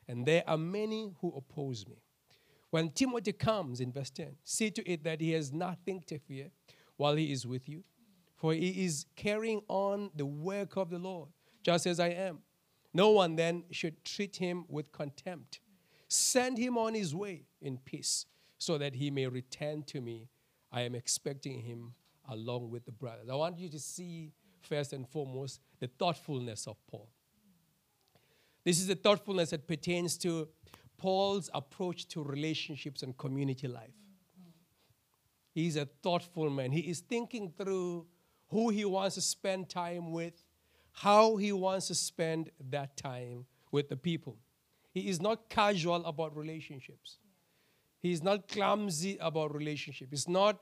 And 0.07 0.25
there 0.25 0.43
are 0.47 0.57
many 0.57 1.13
who 1.21 1.33
oppose 1.35 1.87
me. 1.87 2.01
When 2.69 2.89
Timothy 2.89 3.33
comes 3.33 3.79
in 3.79 3.91
verse 3.91 4.09
10, 4.09 4.35
see 4.43 4.71
to 4.71 4.89
it 4.89 5.03
that 5.03 5.21
he 5.21 5.31
has 5.31 5.51
nothing 5.51 6.03
to 6.07 6.19
fear 6.19 6.51
while 6.97 7.15
he 7.15 7.31
is 7.31 7.45
with 7.45 7.67
you, 7.67 7.83
for 8.41 8.53
he 8.53 8.83
is 8.85 9.05
carrying 9.15 9.61
on 9.67 10.09
the 10.15 10.25
work 10.25 10.75
of 10.75 10.89
the 10.89 10.97
Lord, 10.97 11.29
just 11.61 11.85
as 11.85 11.99
I 11.99 12.07
am. 12.07 12.39
No 12.91 13.11
one 13.11 13.35
then 13.35 13.65
should 13.69 14.03
treat 14.03 14.37
him 14.37 14.65
with 14.67 14.91
contempt. 14.91 15.59
Send 16.07 16.57
him 16.57 16.75
on 16.75 16.95
his 16.95 17.13
way 17.13 17.45
in 17.61 17.77
peace, 17.77 18.25
so 18.57 18.79
that 18.79 18.95
he 18.95 19.11
may 19.11 19.27
return 19.27 19.83
to 19.83 20.01
me. 20.01 20.27
I 20.71 20.81
am 20.81 20.95
expecting 20.95 21.61
him 21.61 21.93
along 22.29 22.71
with 22.71 22.83
the 22.85 22.91
brothers. 22.91 23.29
I 23.29 23.35
want 23.35 23.59
you 23.59 23.69
to 23.69 23.79
see, 23.79 24.31
first 24.63 24.91
and 24.91 25.07
foremost, 25.07 25.59
the 25.79 25.87
thoughtfulness 25.99 26.65
of 26.65 26.77
Paul. 26.89 27.09
This 28.65 28.79
is 28.79 28.87
the 28.87 28.95
thoughtfulness 28.95 29.51
that 29.51 29.67
pertains 29.67 30.17
to 30.17 30.47
Paul's 30.97 31.51
approach 31.53 32.07
to 32.07 32.23
relationships 32.23 33.03
and 33.03 33.15
community 33.15 33.67
life. 33.67 33.93
He's 35.53 35.75
a 35.75 35.85
thoughtful 36.01 36.49
man. 36.49 36.71
He 36.71 36.81
is 36.81 37.01
thinking 37.01 37.53
through 37.55 38.07
who 38.51 38.69
he 38.69 38.85
wants 38.85 39.15
to 39.15 39.21
spend 39.21 39.69
time 39.69 40.11
with, 40.11 40.43
how 40.91 41.37
he 41.37 41.51
wants 41.51 41.87
to 41.87 41.95
spend 41.95 42.51
that 42.69 42.97
time 42.97 43.45
with 43.71 43.89
the 43.89 43.95
people. 43.95 44.37
He 44.93 45.07
is 45.07 45.21
not 45.21 45.49
casual 45.49 46.05
about 46.05 46.35
relationships. 46.35 47.17
He 47.99 48.11
is 48.11 48.21
not 48.21 48.47
clumsy 48.47 49.17
about 49.21 49.55
relationship. 49.55 50.09
It's 50.11 50.27
not 50.27 50.59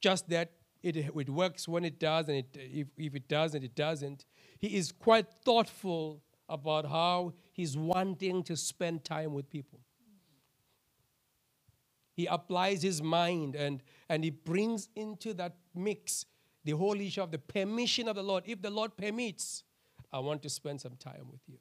just 0.00 0.28
that 0.28 0.52
it, 0.82 0.96
it 0.96 1.30
works 1.30 1.66
when 1.66 1.84
it 1.84 1.98
does, 1.98 2.28
and 2.28 2.38
it, 2.38 2.48
if, 2.54 2.88
if 2.98 3.14
it 3.14 3.28
doesn't, 3.28 3.62
it 3.62 3.74
doesn't. 3.74 4.26
He 4.58 4.76
is 4.76 4.92
quite 4.92 5.26
thoughtful 5.44 6.22
about 6.48 6.84
how 6.86 7.32
he's 7.52 7.76
wanting 7.76 8.42
to 8.42 8.56
spend 8.56 9.04
time 9.04 9.32
with 9.32 9.48
people. 9.48 9.80
He 12.14 12.26
applies 12.26 12.82
his 12.82 13.00
mind 13.02 13.54
and, 13.54 13.82
and 14.08 14.22
he 14.22 14.30
brings 14.30 14.90
into 14.94 15.32
that 15.34 15.56
mix 15.74 16.26
the 16.64 16.72
whole 16.72 16.98
issue 17.00 17.22
of 17.22 17.30
the 17.30 17.38
permission 17.38 18.08
of 18.08 18.16
the 18.16 18.22
Lord. 18.22 18.44
If 18.46 18.62
the 18.62 18.70
Lord 18.70 18.96
permits, 18.96 19.64
I 20.12 20.18
want 20.20 20.42
to 20.42 20.50
spend 20.50 20.80
some 20.80 20.96
time 20.96 21.26
with 21.30 21.40
you. 21.48 21.58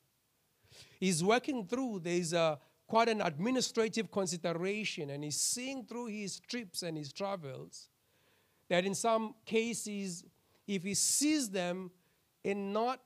He's 1.00 1.24
working 1.24 1.65
through, 1.65 2.01
there's 2.03 2.34
a, 2.34 2.60
quite 2.88 3.10
an 3.10 3.22
administrative 3.22 4.12
consideration, 4.12 5.10
and 5.10 5.24
he's 5.24 5.39
seeing 5.39 5.86
through 5.86 6.08
his 6.08 6.39
trips 6.39 6.84
and 6.84 6.98
his 6.98 7.12
travels 7.12 7.89
that 8.70 8.86
in 8.86 8.96
some 8.96 9.36
cases, 9.46 10.24
if 10.67 10.84
he 10.84 10.93
sees 10.93 11.50
them 11.50 11.91
in 12.43 12.72
not 12.72 13.01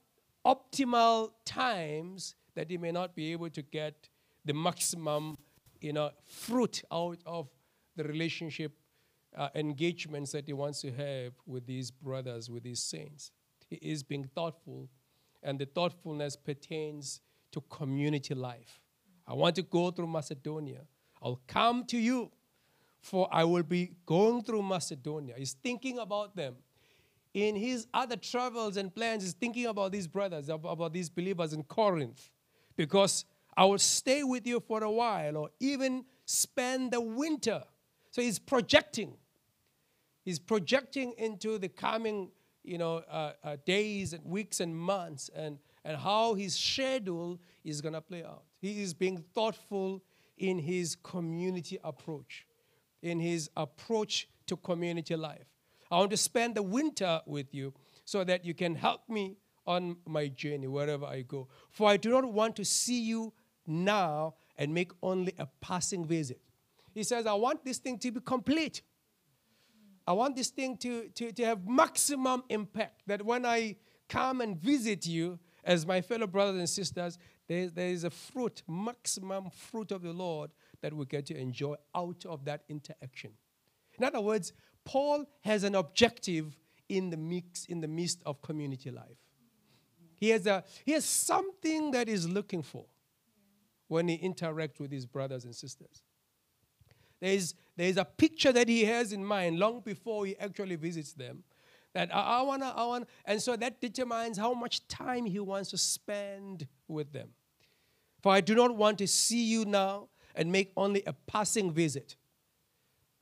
optimal 0.46 1.32
times, 1.44 2.36
that 2.54 2.70
he 2.70 2.78
may 2.78 2.92
not 2.92 3.16
be 3.16 3.32
able 3.32 3.50
to 3.50 3.62
get 3.62 4.10
the 4.44 4.54
maximum 4.54 5.38
you 5.82 5.94
know, 5.94 6.10
fruit 6.26 6.84
out 6.92 7.20
of 7.26 7.48
the 7.96 8.04
relationship 8.04 8.72
uh, 9.36 9.50
engagements 9.56 10.32
that 10.32 10.46
he 10.46 10.54
wants 10.54 10.82
to 10.82 10.92
have 10.92 11.34
with 11.46 11.66
these 11.66 11.92
brothers, 11.92 12.50
with 12.50 12.64
these 12.64 12.82
saints. 12.82 13.32
He 13.70 13.76
is 13.78 14.04
being 14.04 14.30
thoughtful, 14.34 14.90
and 15.44 15.60
the 15.60 15.66
thoughtfulness 15.66 16.36
pertains 16.36 17.22
to 17.52 17.62
community 17.62 18.34
life. 18.34 18.82
I 19.28 19.34
want 19.34 19.56
to 19.56 19.64
go 19.64 19.92
through 19.92 20.08
Macedonia. 20.08 20.82
I'll 21.22 21.42
come 21.48 21.86
to 21.86 21.98
you, 21.98 22.32
for 23.02 23.28
I 23.32 23.44
will 23.44 23.64
be 23.64 23.92
going 24.06 24.44
through 24.44 24.64
Macedonia. 24.64 25.36
He's 25.38 25.54
thinking 25.54 26.00
about 26.00 26.36
them. 26.36 26.56
In 27.34 27.56
his 27.56 27.88
other 27.94 28.16
travels 28.16 28.78
and 28.78 28.94
plans, 28.94 29.24
he's 29.24 29.34
thinking 29.34 29.66
about 29.66 29.92
these 29.92 30.08
brothers, 30.08 30.48
about 30.48 30.94
these 30.94 31.10
believers 31.10 31.52
in 31.54 31.64
Corinth, 31.64 32.30
because 32.78 33.26
I 33.58 33.66
will 33.66 33.80
stay 33.80 34.24
with 34.24 34.48
you 34.48 34.60
for 34.60 34.84
a 34.84 34.92
while 34.92 35.38
or 35.38 35.50
even 35.60 36.06
spend 36.26 36.92
the 36.92 37.02
winter. 37.02 37.64
So 38.12 38.22
he's 38.22 38.40
projecting. 38.40 39.18
He's 40.26 40.40
projecting 40.40 41.14
into 41.18 41.58
the 41.58 41.70
coming 41.70 42.32
you 42.66 42.78
know, 42.78 43.04
uh, 43.10 43.34
uh, 43.44 43.58
days 43.66 44.14
and 44.14 44.26
weeks 44.26 44.60
and 44.60 44.76
months 44.76 45.30
and, 45.36 45.60
and 45.84 45.98
how 45.98 46.34
his 46.34 46.56
schedule 46.56 47.40
is 47.64 47.82
going 47.82 47.94
to 47.94 48.02
play 48.02 48.24
out. 48.24 48.44
He 48.60 48.82
is 48.82 48.94
being 48.94 49.18
thoughtful 49.18 50.04
in 50.38 50.58
his 50.58 50.98
community 51.04 51.78
approach, 51.84 52.46
in 53.02 53.20
his 53.20 53.50
approach 53.56 54.28
to 54.48 54.58
community 54.58 55.16
life. 55.16 55.46
I 55.92 56.00
want 56.00 56.12
to 56.12 56.18
spend 56.18 56.56
the 56.56 56.64
winter 56.64 57.22
with 57.26 57.54
you 57.54 57.74
so 58.04 58.24
that 58.24 58.44
you 58.44 58.54
can 58.54 58.76
help 58.76 59.08
me 59.08 59.38
on 59.68 59.98
my 60.06 60.28
journey 60.28 60.68
wherever 60.68 61.06
I 61.06 61.22
go. 61.22 61.48
For 61.72 61.90
I 61.90 61.98
do 61.98 62.10
not 62.10 62.32
want 62.32 62.56
to 62.58 62.66
see 62.66 63.02
you 63.02 63.34
now 63.68 64.36
and 64.58 64.74
make 64.74 64.92
only 65.02 65.34
a 65.38 65.48
passing 65.62 66.06
visit. 66.06 66.42
He 66.94 67.04
says, 67.04 67.26
I 67.26 67.34
want 67.34 67.64
this 67.64 67.78
thing 67.78 67.98
to 68.00 68.12
be 68.12 68.22
complete. 68.22 68.82
I 70.08 70.14
want 70.14 70.36
this 70.36 70.50
thing 70.50 70.78
to, 70.78 71.10
to, 71.10 71.32
to 71.32 71.46
have 71.46 71.68
maximum 71.68 72.44
impact. 72.50 73.02
That 73.08 73.26
when 73.26 73.46
I 73.46 73.76
come 74.08 74.42
and 74.42 74.58
visit 74.58 75.08
you 75.08 75.40
as 75.64 75.86
my 75.86 76.02
fellow 76.02 76.28
brothers 76.28 76.58
and 76.58 76.70
sisters, 76.70 77.18
there, 77.48 77.70
there 77.70 77.90
is 77.90 78.04
a 78.04 78.10
fruit, 78.10 78.62
maximum 78.68 79.50
fruit 79.50 79.92
of 79.92 80.04
the 80.04 80.14
Lord 80.14 80.52
that 80.82 80.94
we 80.94 81.06
get 81.06 81.26
to 81.28 81.38
enjoy 81.38 81.76
out 81.96 82.26
of 82.26 82.46
that 82.46 82.64
interaction. 82.70 83.32
In 83.98 84.04
other 84.04 84.22
words, 84.22 84.54
Paul 84.84 85.26
has 85.42 85.64
an 85.64 85.76
objective 85.76 86.58
in 86.90 87.10
the 87.10 87.18
mix, 87.18 87.66
in 87.66 87.82
the 87.82 87.88
midst 87.88 88.22
of 88.26 88.42
community 88.42 88.92
life. 88.92 89.18
He 90.16 90.30
has, 90.30 90.46
a, 90.46 90.64
he 90.86 90.94
has 90.94 91.06
something 91.06 91.92
that 91.92 92.08
he's 92.08 92.28
looking 92.28 92.62
for 92.62 92.86
when 93.88 94.08
he 94.08 94.18
interacts 94.18 94.80
with 94.80 94.92
his 94.92 95.06
brothers 95.06 95.46
and 95.46 95.56
sisters. 95.56 96.04
There 97.20 97.32
is, 97.32 97.54
there 97.78 97.88
is 97.88 97.98
a 97.98 98.06
picture 98.06 98.52
that 98.52 98.70
he 98.70 98.86
has 98.86 99.12
in 99.12 99.24
mind 99.24 99.60
long 99.60 99.82
before 99.82 100.26
he 100.26 100.38
actually 100.38 100.76
visits 100.76 101.14
them. 101.14 101.44
That 101.94 102.14
I, 102.14 102.40
I 102.40 102.42
wanna, 102.42 102.74
I 102.76 102.86
want, 102.86 103.08
and 103.26 103.42
so 103.42 103.56
that 103.56 103.82
determines 103.82 104.38
how 104.38 104.54
much 104.54 104.88
time 104.88 105.26
he 105.26 105.40
wants 105.40 105.70
to 105.72 105.78
spend 105.78 106.68
with 106.88 107.12
them. 107.12 107.30
For 108.22 108.32
I 108.32 108.42
do 108.42 108.56
not 108.56 108.76
want 108.76 108.98
to 109.00 109.08
see 109.08 109.44
you 109.44 109.66
now 109.66 110.10
and 110.36 110.52
make 110.52 110.72
only 110.76 111.04
a 111.06 111.14
passing 111.14 111.72
visit. 111.72 112.16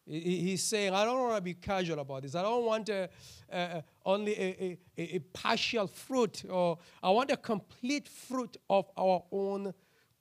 He's 0.06 0.64
saying, 0.64 0.94
I 0.94 1.06
don't 1.06 1.20
want 1.20 1.36
to 1.36 1.42
be 1.42 1.54
casual 1.54 2.00
about 2.00 2.24
this. 2.24 2.36
I 2.36 2.42
don't 2.42 2.66
want 2.66 2.90
a, 2.90 3.10
a, 3.50 3.84
only 4.06 4.34
a, 4.34 4.80
a, 4.98 5.16
a 5.16 5.20
partial 5.20 5.88
fruit, 5.88 6.44
or 6.50 6.78
I 7.02 7.10
want 7.10 7.32
a 7.32 7.38
complete 7.38 8.10
fruit 8.10 8.58
of 8.70 8.90
our 8.98 9.24
own 9.32 9.74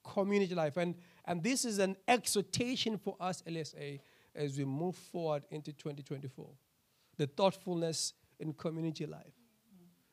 community 0.03 0.55
life. 0.55 0.77
And, 0.77 0.95
and 1.25 1.43
this 1.43 1.65
is 1.65 1.79
an 1.79 1.97
exhortation 2.07 2.97
for 2.97 3.17
us, 3.19 3.41
LSA, 3.41 3.99
as 4.35 4.57
we 4.57 4.65
move 4.65 4.95
forward 4.95 5.43
into 5.51 5.71
2024. 5.71 6.47
The 7.17 7.27
thoughtfulness 7.27 8.13
in 8.39 8.53
community 8.53 9.05
life, 9.05 9.33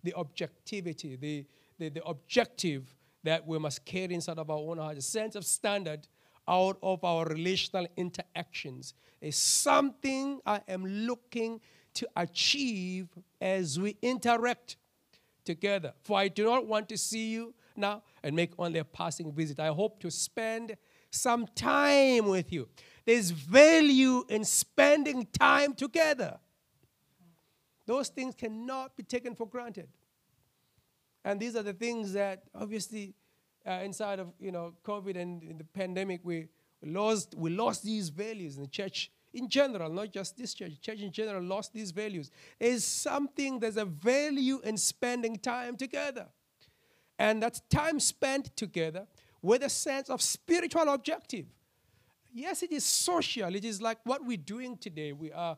the 0.02 0.14
objectivity, 0.14 1.16
the, 1.16 1.46
the, 1.78 1.88
the 1.88 2.04
objective 2.04 2.94
that 3.22 3.46
we 3.46 3.58
must 3.58 3.84
carry 3.84 4.14
inside 4.14 4.38
of 4.38 4.50
our 4.50 4.58
own 4.58 4.78
hearts, 4.78 4.98
a 4.98 5.02
sense 5.02 5.34
of 5.34 5.44
standard 5.44 6.06
out 6.48 6.78
of 6.82 7.04
our 7.04 7.26
relational 7.26 7.86
interactions 7.96 8.94
is 9.20 9.36
something 9.36 10.40
I 10.46 10.60
am 10.68 10.84
looking 10.84 11.60
to 11.94 12.08
achieve 12.16 13.08
as 13.40 13.78
we 13.78 13.96
interact 14.02 14.76
together. 15.44 15.92
For 16.02 16.18
I 16.18 16.28
do 16.28 16.44
not 16.44 16.66
want 16.66 16.88
to 16.90 16.98
see 16.98 17.30
you 17.30 17.54
now 17.76 18.02
and 18.22 18.34
make 18.34 18.52
only 18.58 18.78
a 18.78 18.84
passing 18.84 19.32
visit. 19.32 19.60
I 19.60 19.68
hope 19.68 20.00
to 20.00 20.10
spend 20.10 20.76
some 21.10 21.46
time 21.54 22.26
with 22.26 22.52
you. 22.52 22.68
There's 23.10 23.32
value 23.32 24.24
in 24.28 24.44
spending 24.44 25.26
time 25.36 25.74
together. 25.74 26.38
Those 27.84 28.06
things 28.06 28.36
cannot 28.36 28.96
be 28.96 29.02
taken 29.02 29.34
for 29.34 29.48
granted. 29.48 29.88
And 31.24 31.40
these 31.40 31.56
are 31.56 31.64
the 31.64 31.72
things 31.72 32.12
that 32.12 32.44
obviously 32.54 33.14
uh, 33.66 33.80
inside 33.82 34.20
of 34.20 34.28
you 34.38 34.52
know 34.52 34.74
COVID 34.84 35.16
and 35.16 35.58
the 35.58 35.64
pandemic 35.64 36.20
we 36.22 36.50
lost 36.84 37.34
we 37.36 37.50
lost 37.50 37.82
these 37.82 38.10
values 38.10 38.54
in 38.54 38.62
the 38.62 38.68
church 38.68 39.10
in 39.34 39.48
general, 39.48 39.90
not 39.90 40.12
just 40.12 40.36
this 40.36 40.54
church. 40.54 40.80
Church 40.80 41.00
in 41.00 41.10
general 41.10 41.42
lost 41.42 41.72
these 41.72 41.90
values. 41.90 42.30
There's 42.60 42.84
something, 42.84 43.58
there's 43.58 43.76
a 43.76 43.86
value 43.86 44.60
in 44.62 44.76
spending 44.76 45.34
time 45.34 45.76
together. 45.76 46.28
And 47.18 47.42
that's 47.42 47.60
time 47.70 47.98
spent 47.98 48.56
together 48.56 49.08
with 49.42 49.64
a 49.64 49.68
sense 49.68 50.10
of 50.10 50.22
spiritual 50.22 50.88
objective. 50.88 51.46
Yes, 52.32 52.62
it 52.62 52.72
is 52.72 52.84
social. 52.84 53.54
It 53.54 53.64
is 53.64 53.82
like 53.82 53.98
what 54.04 54.24
we're 54.24 54.36
doing 54.36 54.76
today. 54.76 55.12
We 55.12 55.32
are 55.32 55.56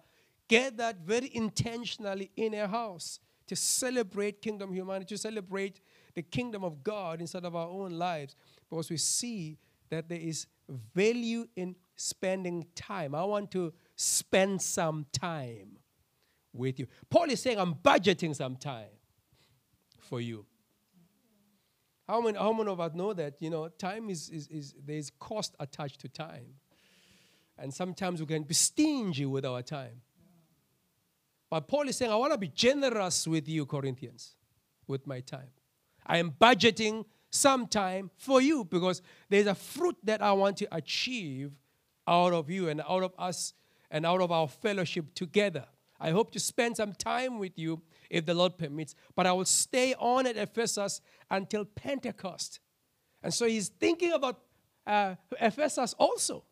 gathered 0.48 0.96
very 1.04 1.30
intentionally 1.34 2.30
in 2.36 2.54
a 2.54 2.66
house 2.66 3.20
to 3.46 3.56
celebrate 3.56 4.40
kingdom 4.40 4.72
humanity, 4.72 5.14
to 5.14 5.18
celebrate 5.18 5.80
the 6.14 6.22
kingdom 6.22 6.64
of 6.64 6.82
God 6.82 7.20
instead 7.20 7.44
of 7.44 7.54
our 7.54 7.68
own 7.68 7.92
lives. 7.92 8.34
Because 8.68 8.90
we 8.90 8.96
see 8.96 9.58
that 9.90 10.08
there 10.08 10.18
is 10.18 10.46
value 10.94 11.46
in 11.56 11.76
spending 11.96 12.66
time. 12.74 13.14
I 13.14 13.24
want 13.24 13.50
to 13.52 13.72
spend 13.96 14.62
some 14.62 15.06
time 15.12 15.78
with 16.52 16.78
you. 16.78 16.86
Paul 17.10 17.30
is 17.30 17.40
saying, 17.40 17.58
I'm 17.58 17.74
budgeting 17.74 18.34
some 18.34 18.56
time 18.56 18.88
for 19.98 20.20
you. 20.20 20.46
How 22.08 22.20
many, 22.20 22.36
how 22.36 22.52
many 22.52 22.70
of 22.70 22.80
us 22.80 22.92
know 22.94 23.12
that, 23.12 23.34
you 23.40 23.50
know, 23.50 23.68
time 23.68 24.10
is, 24.10 24.28
is, 24.28 24.48
is 24.48 24.74
there's 24.84 25.10
cost 25.18 25.54
attached 25.60 26.00
to 26.00 26.08
time. 26.08 26.54
And 27.62 27.72
sometimes 27.72 28.18
we 28.18 28.26
can 28.26 28.42
be 28.42 28.54
stingy 28.54 29.24
with 29.24 29.46
our 29.46 29.62
time. 29.62 30.00
But 31.48 31.68
Paul 31.68 31.88
is 31.88 31.96
saying, 31.96 32.10
I 32.10 32.16
want 32.16 32.32
to 32.32 32.38
be 32.38 32.48
generous 32.48 33.28
with 33.28 33.48
you, 33.48 33.66
Corinthians, 33.66 34.34
with 34.88 35.06
my 35.06 35.20
time. 35.20 35.50
I 36.04 36.18
am 36.18 36.32
budgeting 36.32 37.04
some 37.30 37.68
time 37.68 38.10
for 38.16 38.40
you 38.42 38.64
because 38.64 39.00
there's 39.28 39.46
a 39.46 39.54
fruit 39.54 39.96
that 40.02 40.20
I 40.20 40.32
want 40.32 40.56
to 40.56 40.74
achieve 40.74 41.52
out 42.08 42.32
of 42.32 42.50
you 42.50 42.68
and 42.68 42.80
out 42.80 43.04
of 43.04 43.12
us 43.16 43.54
and 43.92 44.04
out 44.04 44.20
of 44.20 44.32
our 44.32 44.48
fellowship 44.48 45.14
together. 45.14 45.66
I 46.00 46.10
hope 46.10 46.32
to 46.32 46.40
spend 46.40 46.78
some 46.78 46.94
time 46.94 47.38
with 47.38 47.56
you 47.56 47.80
if 48.10 48.26
the 48.26 48.34
Lord 48.34 48.58
permits, 48.58 48.96
but 49.14 49.24
I 49.24 49.32
will 49.32 49.44
stay 49.44 49.94
on 50.00 50.26
at 50.26 50.36
Ephesus 50.36 51.00
until 51.30 51.64
Pentecost. 51.64 52.58
And 53.22 53.32
so 53.32 53.46
he's 53.46 53.68
thinking 53.68 54.10
about 54.10 54.40
uh, 54.84 55.14
Ephesus 55.40 55.94
also. 55.96 56.42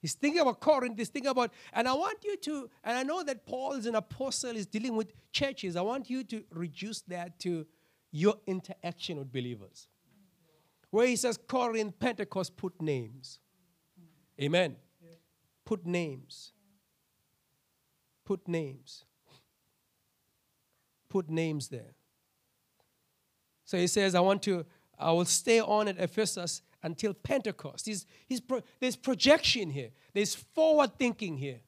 He's 0.00 0.14
thinking 0.14 0.40
about 0.40 0.60
Corinth, 0.60 0.96
he's 0.96 1.08
thinking 1.08 1.30
about, 1.30 1.52
and 1.72 1.88
I 1.88 1.92
want 1.92 2.24
you 2.24 2.36
to, 2.36 2.70
and 2.84 2.96
I 2.96 3.02
know 3.02 3.24
that 3.24 3.46
Paul 3.46 3.72
is 3.72 3.86
an 3.86 3.96
apostle, 3.96 4.54
is 4.56 4.66
dealing 4.66 4.94
with 4.94 5.12
churches. 5.32 5.74
I 5.74 5.80
want 5.80 6.08
you 6.08 6.22
to 6.24 6.44
reduce 6.52 7.00
that 7.02 7.38
to 7.40 7.66
your 8.12 8.36
interaction 8.46 9.18
with 9.18 9.32
believers. 9.32 9.88
Where 10.90 11.06
he 11.06 11.16
says 11.16 11.36
Corinth, 11.36 11.98
Pentecost, 11.98 12.56
put 12.56 12.80
names. 12.80 13.40
Amen. 14.40 14.76
Put 15.64 15.84
names. 15.84 16.52
Put 18.24 18.46
names. 18.46 19.04
Put 21.08 21.28
names 21.28 21.68
there. 21.68 21.94
So 23.64 23.76
he 23.76 23.86
says, 23.86 24.14
I 24.14 24.20
want 24.20 24.42
to, 24.44 24.64
I 24.98 25.12
will 25.12 25.24
stay 25.24 25.60
on 25.60 25.88
at 25.88 25.98
Ephesus 25.98 26.62
until 26.82 27.14
Pentecost. 27.14 27.86
He's, 27.86 28.06
he's 28.26 28.40
pro, 28.40 28.60
there's 28.80 28.96
projection 28.96 29.70
here, 29.70 29.90
there's 30.14 30.34
forward 30.34 30.98
thinking 30.98 31.36
here. 31.36 31.60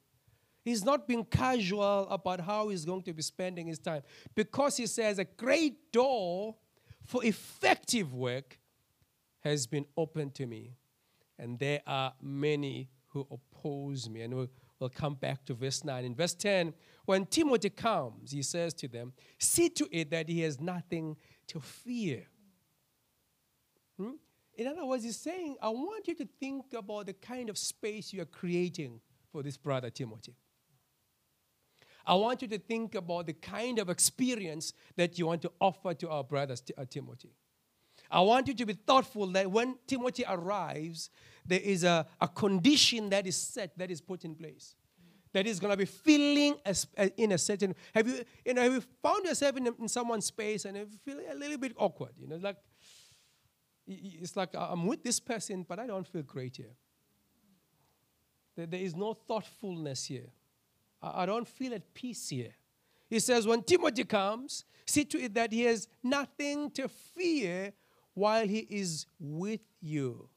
He's 0.63 0.85
not 0.85 1.07
being 1.07 1.25
casual 1.25 2.07
about 2.09 2.41
how 2.41 2.69
he's 2.69 2.85
going 2.85 3.01
to 3.03 3.13
be 3.13 3.23
spending 3.23 3.65
his 3.65 3.79
time 3.79 4.03
because 4.35 4.77
he 4.77 4.85
says 4.85 5.17
a 5.17 5.25
great 5.25 5.91
door 5.91 6.55
for 7.03 7.25
effective 7.25 8.13
work 8.13 8.59
has 9.39 9.65
been 9.65 9.85
opened 9.97 10.35
to 10.35 10.45
me 10.45 10.75
and 11.39 11.57
there 11.57 11.81
are 11.87 12.13
many 12.21 12.89
who 13.07 13.27
oppose 13.31 14.09
me. 14.09 14.21
And 14.21 14.33
we'll, 14.33 14.89
come 14.95 15.15
back 15.15 15.45
to 15.45 15.53
verse 15.53 15.83
9. 15.83 16.05
In 16.05 16.15
verse 16.15 16.33
10, 16.33 16.73
when 17.05 17.25
Timothy 17.25 17.69
comes, 17.69 18.31
he 18.31 18.41
says 18.41 18.73
to 18.75 18.87
them, 18.87 19.13
See 19.37 19.69
to 19.69 19.87
it 19.91 20.09
that 20.09 20.27
he 20.27 20.41
has 20.41 20.59
nothing 20.59 21.17
to 21.47 21.59
fear. 21.59 22.23
Hmm? 23.99 24.13
In 24.57 24.67
other 24.67 24.85
words, 24.85 25.03
he's 25.03 25.17
saying, 25.17 25.55
I 25.61 25.69
want 25.69 26.07
you 26.07 26.15
to 26.15 26.27
think 26.39 26.73
about 26.73 27.05
the 27.05 27.13
kind 27.13 27.49
of 27.49 27.57
space 27.57 28.13
you 28.13 28.21
are 28.21 28.25
creating 28.25 28.99
for 29.31 29.41
this 29.41 29.57
brother 29.57 29.89
Timothy. 29.89 30.35
I 32.05 32.15
want 32.15 32.41
you 32.41 32.47
to 32.49 32.57
think 32.57 32.95
about 32.95 33.27
the 33.27 33.33
kind 33.33 33.79
of 33.79 33.89
experience 33.89 34.73
that 34.97 35.17
you 35.17 35.27
want 35.27 35.41
to 35.43 35.51
offer 35.59 35.93
to 35.93 36.09
our 36.09 36.23
brother 36.23 36.55
uh, 36.77 36.85
Timothy. 36.89 37.31
I 38.09 38.21
want 38.21 38.47
you 38.47 38.53
to 38.55 38.65
be 38.65 38.73
thoughtful 38.73 39.27
that 39.27 39.49
when 39.49 39.77
Timothy 39.87 40.25
arrives, 40.27 41.09
there 41.45 41.59
is 41.59 41.83
a, 41.83 42.05
a 42.19 42.27
condition 42.27 43.09
that 43.09 43.25
is 43.25 43.37
set, 43.37 43.77
that 43.77 43.89
is 43.89 44.01
put 44.01 44.25
in 44.25 44.35
place. 44.35 44.75
That 45.33 45.47
is 45.47 45.61
going 45.61 45.71
to 45.71 45.77
be 45.77 45.85
feeling 45.85 46.57
in 47.15 47.31
a 47.31 47.37
certain. 47.37 47.73
Have 47.95 48.05
you, 48.05 48.25
you 48.45 48.53
know, 48.53 48.63
have 48.63 48.73
you 48.73 48.83
found 49.01 49.23
yourself 49.23 49.55
in, 49.55 49.67
in 49.79 49.87
someone's 49.87 50.25
space 50.25 50.65
and 50.65 50.75
you 50.75 50.87
feel 51.05 51.19
a 51.31 51.35
little 51.35 51.57
bit 51.57 51.73
awkward? 51.77 52.11
You 52.19 52.27
know, 52.27 52.35
like 52.35 52.57
it's 54.21 54.35
like 54.35 54.49
I'm 54.55 54.85
with 54.85 55.03
this 55.03 55.19
person, 55.19 55.65
but 55.67 55.79
I 55.79 55.87
don't 55.87 56.07
feel 56.07 56.23
great 56.23 56.57
here. 56.57 56.75
There, 58.55 58.79
is 58.79 58.95
no 58.95 59.13
thoughtfulness 59.13 60.05
here. 60.05 60.29
I 61.01 61.25
don't 61.25 61.47
feel 61.47 61.73
at 61.73 61.93
peace 61.93 62.29
here. 62.29 62.53
He 63.09 63.19
says, 63.19 63.47
when 63.47 63.63
Timothy 63.63 64.03
comes, 64.03 64.65
see 64.85 65.03
to 65.05 65.21
it 65.21 65.33
that 65.33 65.51
he 65.51 65.63
has 65.63 65.87
nothing 66.03 66.69
to 66.71 66.87
fear 66.87 67.73
while 68.13 68.47
he 68.47 68.59
is 68.69 69.05
with 69.19 69.61
you. 69.81 70.29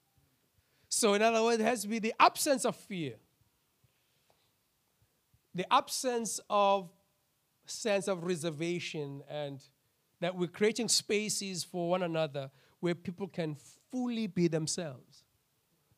So, 0.89 1.15
in 1.15 1.23
other 1.23 1.43
words, 1.43 1.61
it 1.61 1.65
has 1.65 1.83
to 1.83 1.89
be 1.89 1.99
the 1.99 2.15
absence 2.21 2.65
of 2.65 2.77
fear, 2.77 3.15
the 5.55 5.73
absence 5.73 6.41
of 6.49 6.89
sense 7.67 8.09
of 8.09 8.25
reservation, 8.25 9.23
and 9.29 9.61
that 10.21 10.37
we're 10.37 10.49
creating 10.49 10.89
spaces 10.89 11.65
for 11.65 11.91
one 11.91 12.03
another 12.03 12.51
where 12.85 12.95
people 12.95 13.27
can 13.27 13.57
fully 13.91 14.27
be 14.27 14.47
themselves. 14.47 15.25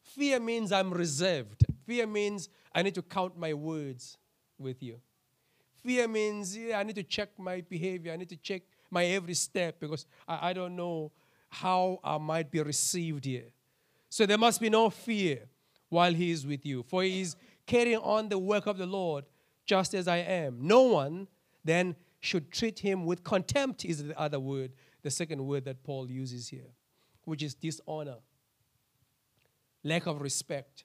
Fear 0.01 0.39
means 0.39 0.71
I'm 0.71 0.95
reserved. 0.95 1.67
Fear 1.85 2.07
means 2.07 2.49
I 2.73 2.83
need 2.83 2.95
to 2.95 3.03
count 3.03 3.37
my 3.37 3.55
words 3.55 4.17
with 4.57 4.81
you. 4.85 5.01
Fear 5.83 6.07
means 6.07 6.57
yeah, 6.57 6.79
I 6.79 6.85
need 6.85 6.95
to 6.95 7.03
check 7.03 7.31
my 7.39 7.61
behavior. 7.61 8.13
I 8.13 8.17
need 8.17 8.29
to 8.29 8.37
check 8.37 8.63
my 8.89 9.05
every 9.05 9.35
step 9.35 9.81
because 9.81 10.07
I, 10.29 10.51
I 10.51 10.53
don't 10.53 10.77
know 10.77 11.11
how 11.49 11.99
I 12.05 12.19
might 12.19 12.53
be 12.53 12.63
received 12.63 13.25
here. 13.25 13.51
So 14.09 14.25
there 14.25 14.39
must 14.39 14.61
be 14.61 14.71
no 14.71 14.89
fear 14.89 15.49
while 15.89 16.15
he 16.15 16.31
is 16.31 16.47
with 16.47 16.65
you, 16.65 16.85
for 16.85 17.03
he 17.03 17.21
is 17.21 17.35
carrying 17.67 17.99
on 17.99 18.29
the 18.29 18.39
work 18.39 18.67
of 18.67 18.79
the 18.79 18.87
Lord 18.87 19.25
just 19.65 19.93
as 19.93 20.07
I 20.07 20.19
am. 20.19 20.59
No 20.61 20.83
one 20.83 21.27
then 21.65 21.97
should 22.21 22.53
treat 22.53 22.79
him 22.79 23.05
with 23.05 23.25
contempt, 23.25 23.85
is 23.85 24.05
the 24.05 24.17
other 24.17 24.39
word, 24.39 24.71
the 25.03 25.11
second 25.11 25.45
word 25.45 25.65
that 25.65 25.83
Paul 25.85 26.11
uses 26.11 26.49
here, 26.49 26.71
which 27.27 27.43
is 27.43 27.55
dishonor, 27.55 28.17
lack 29.85 30.07
of 30.07 30.23
respect. 30.23 30.85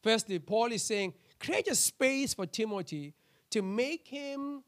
Firstly, 0.00 0.38
Paul 0.38 0.70
is 0.70 0.84
saying, 0.84 1.14
create 1.40 1.66
a 1.66 1.74
space 1.74 2.34
for 2.34 2.46
Timothy 2.46 3.14
to 3.50 3.62
make 3.62 4.06
him 4.06 4.62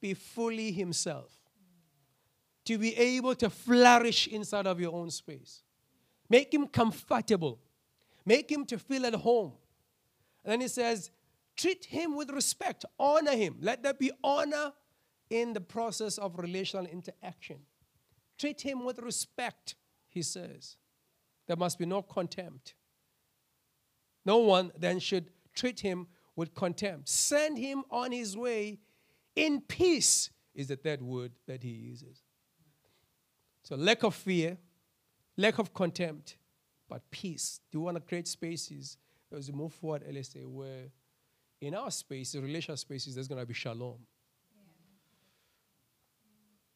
be 0.00 0.14
fully 0.14 0.72
himself 0.72 1.40
to 2.70 2.78
be 2.78 2.96
able 2.96 3.34
to 3.34 3.50
flourish 3.50 4.28
inside 4.28 4.66
of 4.66 4.80
your 4.80 4.94
own 4.94 5.10
space. 5.10 5.62
Make 6.28 6.54
him 6.54 6.68
comfortable. 6.68 7.58
Make 8.24 8.50
him 8.50 8.64
to 8.66 8.78
feel 8.78 9.06
at 9.06 9.14
home. 9.14 9.54
And 10.44 10.52
then 10.52 10.60
he 10.60 10.68
says, 10.68 11.10
treat 11.56 11.86
him 11.86 12.16
with 12.16 12.30
respect, 12.30 12.84
honor 12.98 13.32
him. 13.32 13.56
Let 13.60 13.82
there 13.82 13.94
be 13.94 14.12
honor 14.22 14.72
in 15.28 15.52
the 15.52 15.60
process 15.60 16.16
of 16.18 16.38
relational 16.38 16.86
interaction. 16.86 17.58
Treat 18.38 18.60
him 18.60 18.84
with 18.84 19.00
respect, 19.00 19.74
he 20.10 20.22
says. 20.22 20.76
There 21.46 21.56
must 21.56 21.78
be 21.78 21.86
no 21.86 22.02
contempt. 22.02 22.74
No 24.24 24.38
one 24.38 24.70
then 24.78 24.98
should 24.98 25.30
treat 25.54 25.80
him 25.80 26.06
with 26.36 26.54
contempt. 26.54 27.08
Send 27.08 27.58
him 27.58 27.84
on 27.90 28.12
his 28.12 28.36
way 28.36 28.78
in 29.34 29.60
peace, 29.60 30.30
is 30.54 30.68
the 30.68 30.76
third 30.76 31.00
word 31.00 31.32
that 31.46 31.62
he 31.62 31.70
uses. 31.70 32.22
So, 33.62 33.76
lack 33.76 34.02
of 34.02 34.14
fear, 34.14 34.58
lack 35.36 35.58
of 35.58 35.72
contempt, 35.72 36.36
but 36.88 37.02
peace. 37.10 37.60
Do 37.70 37.78
you 37.78 37.82
want 37.82 37.96
to 37.96 38.00
create 38.00 38.26
spaces 38.28 38.96
as 39.36 39.50
we 39.50 39.56
move 39.56 39.72
forward, 39.72 40.04
LSA, 40.08 40.46
where 40.46 40.86
in 41.60 41.74
our 41.74 41.90
space, 41.90 42.32
the 42.32 42.40
relational 42.40 42.76
spaces, 42.76 43.14
there's 43.14 43.28
going 43.28 43.40
to 43.40 43.46
be 43.46 43.54
shalom? 43.54 43.98
Yeah. 44.52 44.62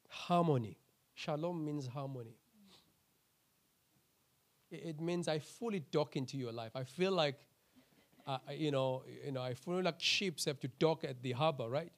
Harmony. 0.08 0.78
Shalom 1.14 1.64
means 1.64 1.86
harmony. 1.86 2.36
It 4.74 5.00
means 5.00 5.28
I 5.28 5.38
fully 5.38 5.80
dock 5.90 6.16
into 6.16 6.37
your 6.37 6.52
life. 6.52 6.72
I 6.74 6.84
feel 6.84 7.12
like, 7.12 7.38
uh, 8.26 8.38
you 8.52 8.70
know, 8.70 9.02
you 9.24 9.32
know, 9.32 9.42
I 9.42 9.54
feel 9.54 9.82
like 9.82 10.00
ships 10.00 10.44
have 10.46 10.60
to 10.60 10.68
dock 10.78 11.04
at 11.04 11.22
the 11.22 11.32
harbor, 11.32 11.68
right? 11.68 11.92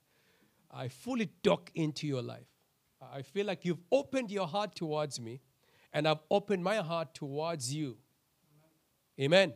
I 0.70 0.88
fully 0.88 1.30
dock 1.42 1.70
into 1.74 2.06
your 2.06 2.22
life. 2.22 2.46
I 3.00 3.22
feel 3.22 3.46
like 3.46 3.64
you've 3.64 3.82
opened 3.92 4.30
your 4.30 4.46
heart 4.46 4.74
towards 4.74 5.20
me, 5.20 5.40
and 5.92 6.06
I've 6.08 6.22
opened 6.30 6.64
my 6.64 6.76
heart 6.76 7.14
towards 7.14 7.72
you. 7.72 7.96
Amen. 9.20 9.54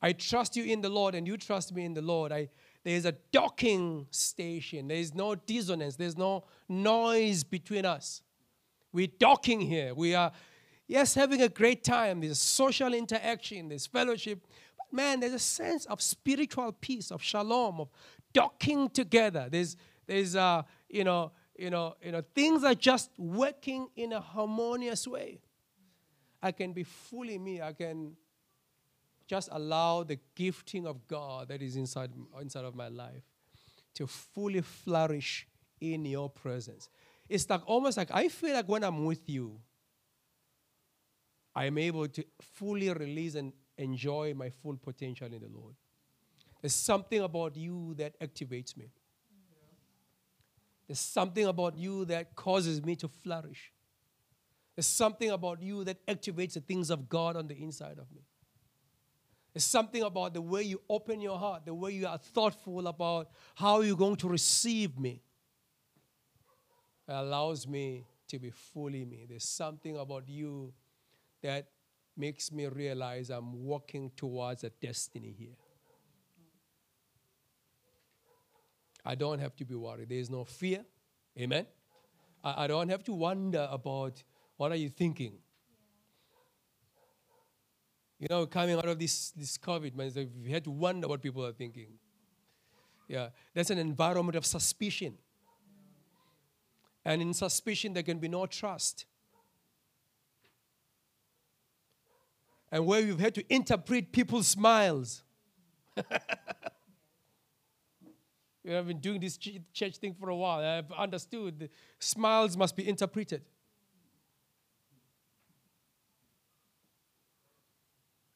I 0.00 0.12
trust 0.12 0.56
you 0.56 0.64
in 0.64 0.80
the 0.80 0.88
Lord, 0.88 1.14
and 1.14 1.26
you 1.26 1.36
trust 1.36 1.74
me 1.74 1.84
in 1.84 1.94
the 1.94 2.02
Lord. 2.02 2.30
I, 2.30 2.50
there's 2.84 3.06
a 3.06 3.12
docking 3.32 4.06
station. 4.10 4.88
There's 4.88 5.14
no 5.14 5.34
dissonance. 5.34 5.96
There's 5.96 6.16
no 6.16 6.44
noise 6.68 7.42
between 7.42 7.86
us. 7.86 8.22
We're 8.92 9.08
docking 9.18 9.60
here. 9.60 9.94
We 9.94 10.14
are, 10.14 10.30
yes, 10.86 11.14
having 11.14 11.42
a 11.42 11.48
great 11.48 11.84
time. 11.84 12.20
There's 12.20 12.38
social 12.38 12.94
interaction, 12.94 13.68
there's 13.68 13.86
fellowship. 13.86 14.46
But 14.76 14.92
man, 14.92 15.20
there's 15.20 15.32
a 15.32 15.38
sense 15.38 15.86
of 15.86 16.00
spiritual 16.00 16.72
peace, 16.72 17.10
of 17.10 17.22
shalom, 17.22 17.80
of 17.80 17.88
docking 18.32 18.88
together. 18.90 19.48
There's, 19.50 19.76
there's, 20.06 20.36
uh, 20.36 20.62
you 20.88 21.04
know, 21.04 21.32
you 21.56 21.70
know, 21.70 21.94
you 22.02 22.12
know, 22.12 22.22
things 22.34 22.64
are 22.64 22.74
just 22.74 23.10
working 23.16 23.88
in 23.96 24.12
a 24.12 24.20
harmonious 24.20 25.06
way. 25.06 25.40
I 26.42 26.52
can 26.52 26.72
be 26.72 26.82
fully 26.82 27.38
me. 27.38 27.62
I 27.62 27.72
can 27.72 28.16
just 29.26 29.48
allow 29.52 30.02
the 30.02 30.18
gifting 30.34 30.86
of 30.86 31.06
God 31.06 31.48
that 31.48 31.62
is 31.62 31.76
inside, 31.76 32.10
inside 32.40 32.64
of 32.64 32.74
my 32.74 32.88
life 32.88 33.22
to 33.94 34.06
fully 34.06 34.60
flourish 34.60 35.46
in 35.80 36.04
your 36.04 36.28
presence. 36.28 36.88
It's 37.28 37.48
like 37.48 37.62
almost 37.66 37.96
like 37.96 38.10
I 38.12 38.28
feel 38.28 38.52
like 38.52 38.68
when 38.68 38.84
I'm 38.84 39.04
with 39.04 39.28
you, 39.28 39.60
I'm 41.54 41.78
able 41.78 42.08
to 42.08 42.24
fully 42.40 42.92
release 42.92 43.34
and 43.34 43.52
enjoy 43.78 44.34
my 44.34 44.50
full 44.50 44.76
potential 44.76 45.26
in 45.26 45.40
the 45.40 45.48
Lord. 45.48 45.74
There's 46.60 46.74
something 46.74 47.20
about 47.20 47.56
you 47.56 47.94
that 47.98 48.18
activates 48.20 48.76
me. 48.76 48.90
There's 50.86 51.00
something 51.00 51.46
about 51.46 51.76
you 51.76 52.04
that 52.06 52.34
causes 52.34 52.82
me 52.82 52.96
to 52.96 53.08
flourish. 53.08 53.72
There's 54.74 54.86
something 54.86 55.30
about 55.30 55.62
you 55.62 55.84
that 55.84 56.04
activates 56.06 56.54
the 56.54 56.60
things 56.60 56.90
of 56.90 57.08
God 57.08 57.36
on 57.36 57.46
the 57.46 57.54
inside 57.54 57.98
of 57.98 58.10
me. 58.12 58.22
There's 59.52 59.64
something 59.64 60.02
about 60.02 60.34
the 60.34 60.42
way 60.42 60.62
you 60.62 60.80
open 60.88 61.20
your 61.20 61.38
heart, 61.38 61.64
the 61.64 61.74
way 61.74 61.92
you 61.92 62.08
are 62.08 62.18
thoughtful 62.18 62.88
about 62.88 63.30
how 63.54 63.82
you're 63.82 63.96
going 63.96 64.16
to 64.16 64.28
receive 64.28 64.98
me. 64.98 65.22
It 67.06 67.12
allows 67.12 67.68
me 67.68 68.04
to 68.28 68.38
be 68.40 68.50
fully 68.50 69.04
me. 69.04 69.26
There's 69.28 69.48
something 69.48 69.96
about 69.96 70.28
you 70.28 70.72
that 71.44 71.66
makes 72.16 72.50
me 72.50 72.66
realize 72.66 73.28
I'm 73.28 73.64
walking 73.64 74.10
towards 74.16 74.64
a 74.64 74.70
destiny 74.70 75.34
here. 75.38 75.56
I 79.04 79.14
don't 79.14 79.38
have 79.38 79.54
to 79.56 79.64
be 79.66 79.74
worried. 79.74 80.08
There 80.08 80.18
is 80.18 80.30
no 80.30 80.44
fear. 80.44 80.84
Amen. 81.38 81.66
I, 82.42 82.64
I 82.64 82.66
don't 82.66 82.88
have 82.88 83.04
to 83.04 83.12
wonder 83.12 83.68
about 83.70 84.22
what 84.56 84.72
are 84.72 84.76
you 84.76 84.88
thinking. 84.88 85.34
You 88.18 88.28
know, 88.30 88.46
coming 88.46 88.76
out 88.76 88.88
of 88.88 88.98
this, 88.98 89.32
this 89.32 89.58
COVID, 89.58 89.94
man, 89.94 90.10
we 90.42 90.50
had 90.50 90.64
to 90.64 90.70
wonder 90.70 91.06
what 91.06 91.20
people 91.20 91.44
are 91.44 91.52
thinking. 91.52 91.88
Yeah, 93.06 93.28
that's 93.52 93.68
an 93.68 93.76
environment 93.76 94.36
of 94.36 94.46
suspicion. 94.46 95.18
And 97.04 97.20
in 97.20 97.34
suspicion, 97.34 97.92
there 97.92 98.02
can 98.02 98.18
be 98.18 98.28
no 98.28 98.46
trust. 98.46 99.04
And 102.74 102.84
where 102.86 102.98
you've 102.98 103.20
had 103.20 103.36
to 103.36 103.54
interpret 103.54 104.10
people's 104.10 104.48
smiles. 104.48 105.22
we 108.64 108.72
have 108.72 108.88
been 108.88 108.98
doing 108.98 109.20
this 109.20 109.36
church 109.36 109.98
thing 109.98 110.12
for 110.12 110.28
a 110.28 110.34
while. 110.34 110.58
I've 110.58 110.90
understood 110.90 111.70
smiles 112.00 112.56
must 112.56 112.74
be 112.74 112.88
interpreted. 112.88 113.42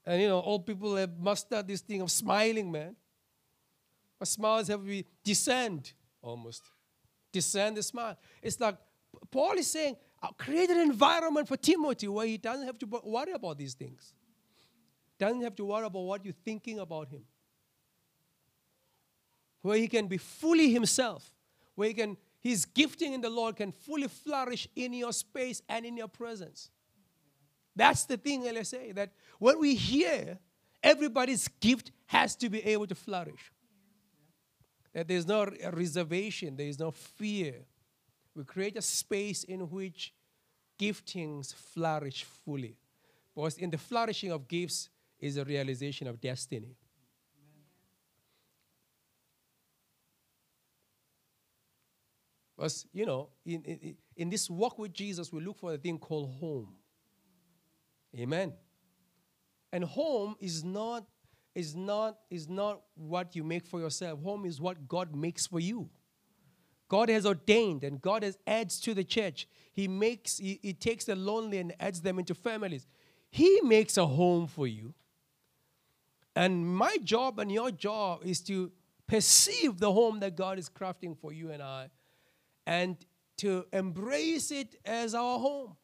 And 0.07 0.23
you 0.23 0.29
know, 0.29 0.39
all 0.39 0.61
people 0.61 0.95
have 0.95 1.19
mastered 1.19 1.67
this 1.67 1.81
thing 1.81 2.01
of 2.01 2.09
smiling, 2.09 2.71
man. 2.71 2.95
But 4.21 4.29
smiles 4.29 4.69
have 4.69 4.83
to 4.83 4.87
be 4.87 5.05
descend 5.25 5.93
almost. 6.23 6.63
Descend 7.33 7.77
the 7.77 7.83
smile. 7.83 8.17
It's 8.41 8.61
like 8.61 8.77
Paul 9.33 9.55
is 9.55 9.69
saying, 9.69 9.97
create 10.37 10.71
an 10.71 10.79
environment 10.79 11.49
for 11.49 11.57
Timothy 11.57 12.07
where 12.07 12.25
he 12.25 12.39
doesn't 12.39 12.67
have 12.67 12.79
to 12.79 12.87
worry 13.03 13.33
about 13.33 13.59
these 13.59 13.75
things. 13.75 14.15
Doesn't 15.19 15.43
have 15.43 15.57
to 15.57 15.65
worry 15.65 15.87
about 15.87 16.01
what 16.01 16.25
you're 16.25 16.35
thinking 16.45 16.79
about 16.79 17.09
him 17.09 17.25
where 19.63 19.77
he 19.77 19.89
can 19.89 20.07
be 20.07 20.17
fully 20.17 20.73
himself, 20.73 21.35
where 21.75 21.89
he 21.89 21.95
can, 21.95 22.17
his 22.41 22.65
gifting 22.65 23.13
in 23.13 23.21
the 23.21 23.31
Lord 23.31 23.57
can 23.57 23.73
fully 23.73 24.09
flourish 24.09 24.69
in 24.77 24.93
your 24.93 25.13
space 25.13 25.63
and 25.69 25.85
in 25.85 25.97
your 25.97 26.09
presence. 26.09 26.71
That's 27.75 28.05
the 28.05 28.17
thing, 28.17 28.45
LSA, 28.45 28.95
that 28.95 29.13
when 29.39 29.61
we 29.61 29.75
hear, 29.75 30.39
everybody's 30.83 31.49
gift 31.61 31.93
has 32.07 32.35
to 32.37 32.49
be 32.49 32.65
able 32.65 32.87
to 32.87 32.95
flourish. 32.95 33.53
That 34.93 35.07
there's 35.07 35.27
no 35.27 35.47
reservation, 35.73 36.57
there 36.57 36.67
is 36.67 36.79
no 36.79 36.91
fear. 36.91 37.55
We 38.35 38.45
create 38.45 38.77
a 38.77 38.83
space 38.83 39.45
in 39.45 39.61
which 39.71 40.15
giftings 40.79 41.55
flourish 41.55 42.25
fully. 42.25 42.77
Because 43.35 43.59
in 43.59 43.71
the 43.71 43.79
flourishing 43.79 44.33
of 44.33 44.49
gifts 44.49 44.89
is 45.21 45.37
a 45.37 45.45
realization 45.45 46.07
of 46.07 46.21
destiny. 46.21 46.77
Because, 52.57 52.87
you 52.93 53.07
know, 53.07 53.29
in, 53.47 53.63
in, 53.63 53.97
in 54.17 54.31
this 54.31 54.51
walk 54.51 54.79
with 54.79 54.93
Jesus, 54.93 55.33
we 55.33 55.41
look 55.41 55.59
for 55.59 55.75
a 55.75 55.79
thing 55.79 55.97
called 55.97 56.35
home. 56.41 56.75
Amen. 58.19 58.53
And 59.73 59.85
home 59.85 60.35
is 60.41 60.65
not, 60.65 61.05
is 61.55 61.77
not, 61.77 62.19
is 62.31 62.49
not 62.49 62.81
what 62.97 63.37
you 63.37 63.45
make 63.45 63.65
for 63.65 63.79
yourself. 63.79 64.21
Home 64.23 64.45
is 64.45 64.61
what 64.61 64.89
God 64.89 65.15
makes 65.15 65.47
for 65.47 65.61
you. 65.61 65.89
God 66.89 67.11
has 67.11 67.27
ordained 67.27 67.85
and 67.85 68.01
God 68.01 68.23
has 68.23 68.39
adds 68.47 68.81
to 68.81 68.95
the 68.95 69.05
church. 69.05 69.47
He 69.73 69.87
makes, 69.87 70.39
he, 70.39 70.59
he 70.63 70.73
takes 70.73 71.05
the 71.05 71.15
lonely 71.15 71.59
and 71.59 71.75
adds 71.79 72.01
them 72.01 72.19
into 72.19 72.35
families. 72.35 72.87
He 73.31 73.61
makes 73.63 73.97
a 73.99 74.07
home 74.07 74.47
for 74.47 74.67
you. 74.67 74.95
And 76.39 76.65
my 76.65 76.99
job 77.03 77.41
and 77.41 77.51
your 77.51 77.73
job 77.73 78.21
is 78.25 78.41
to 78.43 78.71
perceive 79.09 79.81
the 79.81 79.93
home 79.93 80.21
that 80.21 80.37
God 80.37 80.57
is 80.57 80.69
crafting 80.69 81.19
for 81.19 81.33
you 81.33 81.51
and 81.51 81.61
I 81.61 81.91
and 82.65 82.97
to 83.39 83.67
embrace 83.73 84.53
it 84.53 84.77
as 84.85 85.17
our 85.17 85.41
home. 85.41 85.77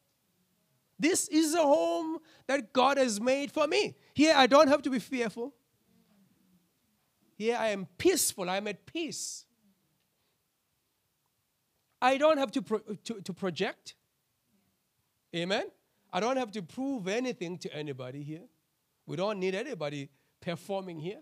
This 0.97 1.27
is 1.27 1.53
a 1.55 1.61
home 1.61 2.19
that 2.47 2.71
God 2.71 2.97
has 2.97 3.19
made 3.19 3.51
for 3.51 3.67
me. 3.67 3.95
Here, 4.13 4.33
I 4.33 4.47
don't 4.47 4.69
have 4.69 4.81
to 4.83 4.89
be 4.89 4.99
fearful. 4.99 5.53
Here, 7.35 7.57
I 7.59 7.71
am 7.71 7.85
peaceful. 7.97 8.49
I 8.49 8.55
am 8.55 8.67
at 8.69 8.85
peace. 8.85 9.43
I 12.01 12.17
don't 12.17 12.37
have 12.37 12.51
to, 12.53 12.61
pro- 12.61 12.95
to, 13.03 13.19
to 13.19 13.33
project. 13.33 13.95
Amen? 15.35 15.65
I 16.13 16.21
don't 16.21 16.37
have 16.37 16.51
to 16.51 16.61
prove 16.61 17.09
anything 17.09 17.57
to 17.57 17.75
anybody 17.75 18.23
here. 18.23 18.47
We 19.05 19.17
don't 19.17 19.37
need 19.37 19.53
anybody 19.53 20.11
performing 20.45 20.99
here. 20.99 21.21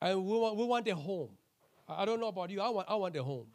And 0.00 0.24
we 0.24 0.38
want, 0.38 0.56
we 0.56 0.64
want 0.64 0.88
a 0.88 0.94
home. 0.94 1.30
I 1.88 2.04
don't 2.04 2.20
know 2.20 2.28
about 2.28 2.50
you, 2.50 2.60
I 2.60 2.68
want, 2.68 2.88
I 2.88 2.94
want 2.94 3.16
a 3.16 3.22
home. 3.22 3.48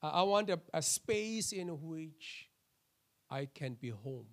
I 0.00 0.22
want 0.22 0.48
a, 0.50 0.60
a 0.72 0.80
space 0.80 1.50
in 1.50 1.68
which 1.68 2.48
I 3.28 3.48
can 3.52 3.74
be 3.74 3.90
home. 3.90 4.26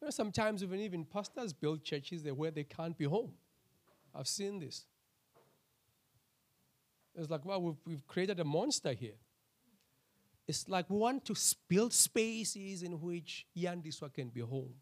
You 0.00 0.06
know, 0.06 0.10
sometimes 0.10 0.62
even 0.62 0.78
even 0.80 1.04
pastors 1.04 1.52
build 1.52 1.82
churches 1.82 2.22
where 2.24 2.52
they 2.52 2.64
can't 2.64 2.96
be 2.96 3.06
home. 3.06 3.32
I've 4.14 4.28
seen 4.28 4.60
this. 4.60 4.86
It's 7.16 7.30
like, 7.30 7.44
well, 7.44 7.60
we've, 7.60 7.76
we've 7.84 8.06
created 8.06 8.38
a 8.38 8.44
monster 8.44 8.92
here. 8.92 9.18
It's 10.48 10.68
like 10.68 10.88
we 10.88 10.96
want 10.96 11.24
to 11.26 11.34
build 11.68 11.92
spaces 11.92 12.82
in 12.82 13.00
which 13.00 13.46
Yandiswa 13.56 14.12
can 14.12 14.28
be 14.28 14.40
home. 14.40 14.74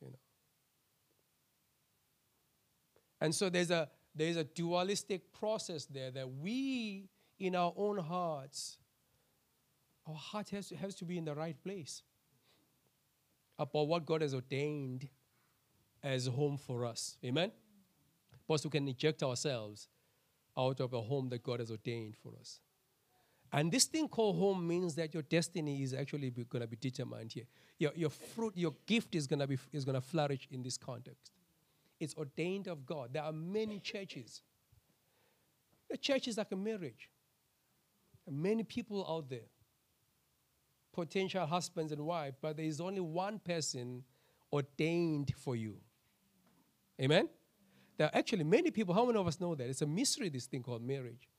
You 0.00 0.08
know. 0.08 0.18
And 3.20 3.34
so 3.34 3.50
there's 3.50 3.70
a 3.70 3.88
there's 4.14 4.36
a 4.36 4.44
dualistic 4.44 5.32
process 5.32 5.84
there 5.84 6.10
that 6.10 6.26
we 6.26 7.10
in 7.38 7.54
our 7.54 7.72
own 7.76 7.98
hearts, 7.98 8.78
our 10.06 10.14
heart 10.14 10.48
has 10.50 10.68
to, 10.68 10.76
has 10.76 10.94
to 10.94 11.04
be 11.04 11.18
in 11.18 11.24
the 11.24 11.34
right 11.34 11.62
place 11.62 12.02
about 13.58 13.88
what 13.88 14.06
God 14.06 14.22
has 14.22 14.34
ordained 14.34 15.08
as 16.02 16.26
home 16.26 16.56
for 16.56 16.86
us. 16.86 17.18
Amen? 17.24 17.52
Because 18.46 18.64
we 18.64 18.70
can 18.70 18.88
eject 18.88 19.22
ourselves 19.22 19.88
out 20.56 20.80
of 20.80 20.92
a 20.94 21.00
home 21.00 21.28
that 21.30 21.42
God 21.42 21.60
has 21.60 21.70
ordained 21.70 22.16
for 22.22 22.32
us. 22.40 22.60
And 23.56 23.72
this 23.72 23.86
thing 23.86 24.06
called 24.06 24.36
home 24.36 24.68
means 24.68 24.94
that 24.96 25.14
your 25.14 25.22
destiny 25.22 25.82
is 25.82 25.94
actually 25.94 26.28
going 26.28 26.60
to 26.60 26.66
be 26.66 26.76
determined 26.76 27.32
here. 27.32 27.46
Your, 27.78 27.90
your 27.96 28.10
fruit, 28.10 28.52
your 28.54 28.74
gift 28.84 29.14
is 29.14 29.26
going 29.26 29.38
to 29.38 29.46
be 29.46 29.58
is 29.72 29.82
going 29.82 29.94
to 29.94 30.02
flourish 30.02 30.46
in 30.50 30.62
this 30.62 30.76
context 30.76 31.32
It's 31.98 32.14
ordained 32.16 32.68
of 32.68 32.84
God. 32.84 33.14
There 33.14 33.22
are 33.22 33.32
many 33.32 33.80
churches. 33.80 34.42
The 35.88 35.96
church 35.96 36.28
is 36.28 36.36
like 36.36 36.52
a 36.52 36.56
marriage. 36.56 37.08
many 38.30 38.62
people 38.62 39.06
out 39.08 39.30
there, 39.30 39.48
potential 40.92 41.46
husbands 41.46 41.92
and 41.92 42.04
wives, 42.04 42.36
but 42.42 42.58
there 42.58 42.66
is 42.66 42.78
only 42.78 43.00
one 43.00 43.38
person 43.38 44.04
ordained 44.52 45.32
for 45.34 45.56
you. 45.56 45.76
Amen? 47.00 47.28
There 47.96 48.06
are 48.08 48.18
actually 48.18 48.44
many 48.44 48.70
people, 48.70 48.92
how 48.92 49.06
many 49.06 49.18
of 49.18 49.26
us 49.26 49.40
know 49.40 49.54
that? 49.54 49.66
It's 49.66 49.80
a 49.80 49.86
mystery, 49.86 50.28
this 50.28 50.44
thing 50.44 50.62
called 50.62 50.82
marriage. 50.82 51.30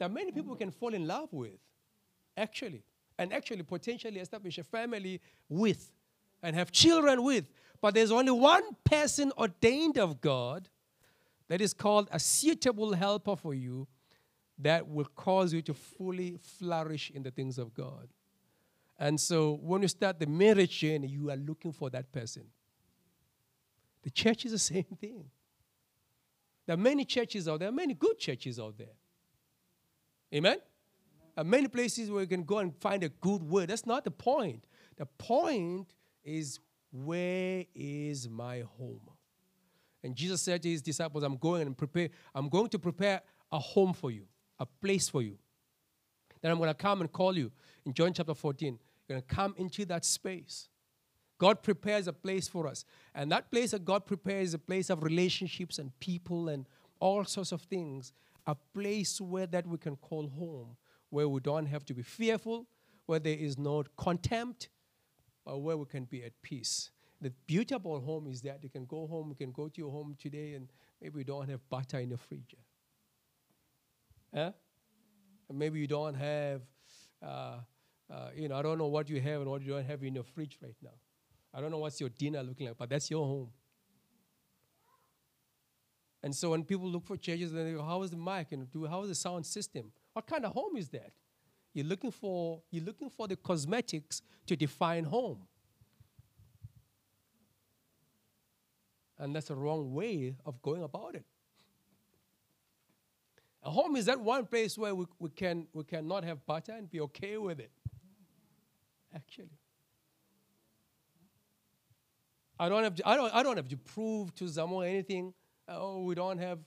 Are 0.00 0.08
many 0.08 0.30
people 0.30 0.54
can 0.54 0.70
fall 0.70 0.94
in 0.94 1.06
love 1.06 1.32
with, 1.32 1.58
actually, 2.36 2.84
and 3.18 3.32
actually 3.32 3.62
potentially 3.64 4.20
establish 4.20 4.58
a 4.58 4.64
family 4.64 5.20
with 5.48 5.90
and 6.42 6.54
have 6.54 6.70
children 6.70 7.22
with. 7.22 7.46
But 7.80 7.94
there's 7.94 8.12
only 8.12 8.32
one 8.32 8.62
person 8.84 9.32
ordained 9.36 9.98
of 9.98 10.20
God 10.20 10.68
that 11.48 11.60
is 11.60 11.74
called 11.74 12.08
a 12.12 12.20
suitable 12.20 12.92
helper 12.92 13.36
for 13.36 13.54
you 13.54 13.88
that 14.58 14.88
will 14.88 15.08
cause 15.16 15.52
you 15.52 15.62
to 15.62 15.74
fully 15.74 16.36
flourish 16.40 17.10
in 17.10 17.22
the 17.22 17.30
things 17.30 17.58
of 17.58 17.74
God. 17.74 18.08
And 18.98 19.20
so 19.20 19.58
when 19.62 19.82
you 19.82 19.88
start 19.88 20.18
the 20.18 20.26
marriage 20.26 20.78
journey, 20.78 21.06
you 21.06 21.30
are 21.30 21.36
looking 21.36 21.72
for 21.72 21.88
that 21.90 22.10
person. 22.10 22.44
The 24.02 24.10
church 24.10 24.44
is 24.44 24.52
the 24.52 24.58
same 24.74 24.96
thing. 25.00 25.24
There 26.66 26.74
are 26.74 26.78
many 26.78 27.04
churches 27.04 27.48
out 27.48 27.60
there, 27.60 27.72
many 27.72 27.94
good 27.94 28.18
churches 28.18 28.58
out 28.58 28.76
there. 28.76 28.94
Amen? 30.34 30.58
Many 31.42 31.68
places 31.68 32.10
where 32.10 32.22
you 32.22 32.28
can 32.28 32.42
go 32.42 32.58
and 32.58 32.74
find 32.76 33.04
a 33.04 33.08
good 33.08 33.42
word. 33.42 33.70
That's 33.70 33.86
not 33.86 34.04
the 34.04 34.10
point. 34.10 34.64
The 34.96 35.06
point 35.06 35.94
is 36.24 36.58
where 36.90 37.64
is 37.74 38.28
my 38.28 38.64
home? 38.78 39.08
And 40.02 40.16
Jesus 40.16 40.42
said 40.42 40.62
to 40.62 40.68
his 40.68 40.82
disciples, 40.82 41.22
I'm 41.22 41.36
going 41.36 41.62
and 41.62 41.76
prepare, 41.76 42.08
I'm 42.34 42.48
going 42.48 42.68
to 42.70 42.78
prepare 42.78 43.20
a 43.52 43.58
home 43.58 43.92
for 43.92 44.10
you, 44.10 44.24
a 44.58 44.66
place 44.66 45.08
for 45.08 45.22
you. 45.22 45.38
Then 46.40 46.50
I'm 46.50 46.58
going 46.58 46.70
to 46.70 46.74
come 46.74 47.00
and 47.00 47.10
call 47.10 47.36
you. 47.36 47.50
In 47.84 47.92
John 47.92 48.12
chapter 48.12 48.34
14, 48.34 48.78
you're 49.08 49.14
going 49.16 49.22
to 49.22 49.34
come 49.34 49.54
into 49.56 49.84
that 49.86 50.04
space. 50.04 50.68
God 51.38 51.62
prepares 51.62 52.08
a 52.08 52.12
place 52.12 52.48
for 52.48 52.66
us. 52.66 52.84
And 53.14 53.30
that 53.30 53.50
place 53.50 53.70
that 53.70 53.84
God 53.84 54.06
prepares 54.06 54.48
is 54.48 54.54
a 54.54 54.58
place 54.58 54.90
of 54.90 55.02
relationships 55.02 55.78
and 55.78 55.96
people 56.00 56.48
and 56.48 56.66
all 57.00 57.24
sorts 57.24 57.52
of 57.52 57.62
things. 57.62 58.12
A 58.48 58.54
place 58.54 59.20
where 59.20 59.46
that 59.46 59.66
we 59.66 59.76
can 59.76 59.94
call 59.96 60.26
home, 60.26 60.76
where 61.10 61.28
we 61.28 61.38
don't 61.40 61.66
have 61.66 61.84
to 61.84 61.94
be 61.94 62.02
fearful, 62.02 62.66
where 63.04 63.18
there 63.18 63.36
is 63.36 63.58
no 63.58 63.84
contempt, 63.96 64.70
but 65.44 65.58
where 65.58 65.76
we 65.76 65.84
can 65.84 66.04
be 66.04 66.24
at 66.24 66.32
peace. 66.42 66.90
The 67.20 67.30
beauty 67.46 67.74
about 67.74 68.02
home 68.04 68.26
is 68.26 68.40
that 68.42 68.62
you 68.62 68.70
can 68.70 68.86
go 68.86 69.06
home, 69.06 69.28
you 69.28 69.34
can 69.34 69.52
go 69.52 69.68
to 69.68 69.78
your 69.78 69.90
home 69.90 70.16
today, 70.18 70.54
and 70.54 70.68
maybe 71.00 71.18
you 71.18 71.24
don't 71.24 71.48
have 71.50 71.60
butter 71.68 71.98
in 71.98 72.08
the 72.08 72.16
fridge. 72.16 72.54
Huh? 74.34 74.52
And 75.50 75.58
maybe 75.58 75.78
you 75.80 75.86
don't 75.86 76.14
have, 76.14 76.62
uh, 77.22 77.58
uh, 78.10 78.30
you 78.34 78.48
know, 78.48 78.56
I 78.56 78.62
don't 78.62 78.78
know 78.78 78.86
what 78.86 79.10
you 79.10 79.20
have 79.20 79.42
and 79.42 79.50
what 79.50 79.60
you 79.60 79.72
don't 79.72 79.84
have 79.84 80.02
in 80.02 80.14
your 80.14 80.24
fridge 80.24 80.58
right 80.62 80.76
now. 80.82 80.96
I 81.52 81.60
don't 81.60 81.70
know 81.70 81.78
what's 81.78 82.00
your 82.00 82.10
dinner 82.10 82.42
looking 82.42 82.66
like, 82.68 82.78
but 82.78 82.88
that's 82.88 83.10
your 83.10 83.26
home. 83.26 83.50
And 86.22 86.34
so 86.34 86.50
when 86.50 86.64
people 86.64 86.88
look 86.88 87.06
for 87.06 87.16
churches, 87.16 87.52
they 87.52 87.72
go, 87.72 87.82
how 87.82 88.02
is 88.02 88.10
the 88.10 88.16
mic? 88.16 88.52
And 88.52 88.70
do 88.70 88.86
how 88.86 89.02
is 89.02 89.08
the 89.08 89.14
sound 89.14 89.46
system? 89.46 89.92
What 90.12 90.26
kind 90.26 90.44
of 90.44 90.52
home 90.52 90.76
is 90.76 90.88
that? 90.90 91.12
You're 91.74 91.86
looking 91.86 92.10
for, 92.10 92.60
you're 92.70 92.84
looking 92.84 93.08
for 93.08 93.28
the 93.28 93.36
cosmetics 93.36 94.22
to 94.46 94.56
define 94.56 95.04
home. 95.04 95.46
And 99.18 99.34
that's 99.34 99.48
the 99.48 99.54
wrong 99.54 99.94
way 99.94 100.34
of 100.44 100.60
going 100.62 100.82
about 100.82 101.14
it. 101.14 101.24
A 103.62 103.70
home 103.70 103.96
is 103.96 104.06
that 104.06 104.20
one 104.20 104.46
place 104.46 104.78
where 104.78 104.94
we, 104.94 105.06
we, 105.18 105.30
can, 105.30 105.66
we 105.72 105.84
cannot 105.84 106.24
have 106.24 106.44
butter 106.46 106.72
and 106.72 106.90
be 106.90 107.00
okay 107.02 107.36
with 107.36 107.58
it. 107.60 107.70
Actually. 109.14 109.50
I 112.58 112.68
don't 112.68 112.82
have 112.82 112.94
to, 112.96 113.08
I 113.08 113.16
don't, 113.16 113.34
I 113.34 113.42
don't 113.42 113.56
have 113.56 113.68
to 113.68 113.76
prove 113.76 114.34
to 114.36 114.48
someone 114.48 114.86
anything. 114.86 115.34
Oh, 115.68 116.02
we 116.02 116.14
don't 116.14 116.38
have 116.38 116.58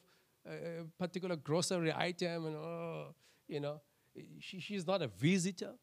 a 0.45 0.85
particular 0.99 1.35
grocery 1.35 1.93
item, 1.93 2.45
and 2.45 2.55
oh, 2.55 3.15
you 3.47 3.59
know, 3.59 3.81
she, 4.39 4.59
she's 4.59 4.85
not 4.85 5.01
a 5.01 5.07
visitor. 5.07 5.73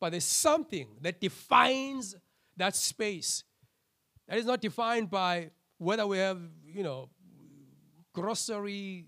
But 0.00 0.10
there's 0.10 0.24
something 0.24 0.88
that 1.00 1.20
defines 1.20 2.16
that 2.56 2.74
space. 2.74 3.44
That 4.26 4.38
is 4.38 4.46
not 4.46 4.60
defined 4.60 5.10
by 5.10 5.50
whether 5.78 6.06
we 6.06 6.18
have, 6.18 6.40
you 6.66 6.82
know, 6.82 7.08
grocery 8.12 9.06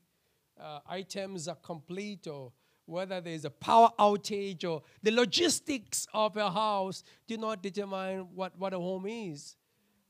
uh, 0.61 0.81
items 0.89 1.49
are 1.49 1.57
complete 1.57 2.27
or 2.27 2.53
whether 2.87 3.21
there's 3.21 3.45
a 3.45 3.51
power 3.51 3.91
outage 3.99 4.65
or 4.65 4.83
the 5.03 5.11
logistics 5.11 6.07
of 6.13 6.37
a 6.37 6.51
house 6.51 7.03
do 7.27 7.37
not 7.37 7.63
determine 7.63 8.29
what, 8.35 8.57
what 8.59 8.75
a 8.75 8.79
home 8.79 9.07
is. 9.07 9.57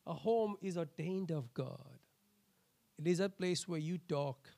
A 0.07 0.13
home 0.13 0.57
is 0.61 0.77
ordained 0.77 1.31
of 1.31 1.53
God. 1.55 1.99
It 2.99 3.07
is 3.07 3.21
a 3.21 3.29
place 3.29 3.67
where 3.67 3.79
you 3.79 3.99
talk, 3.99 4.49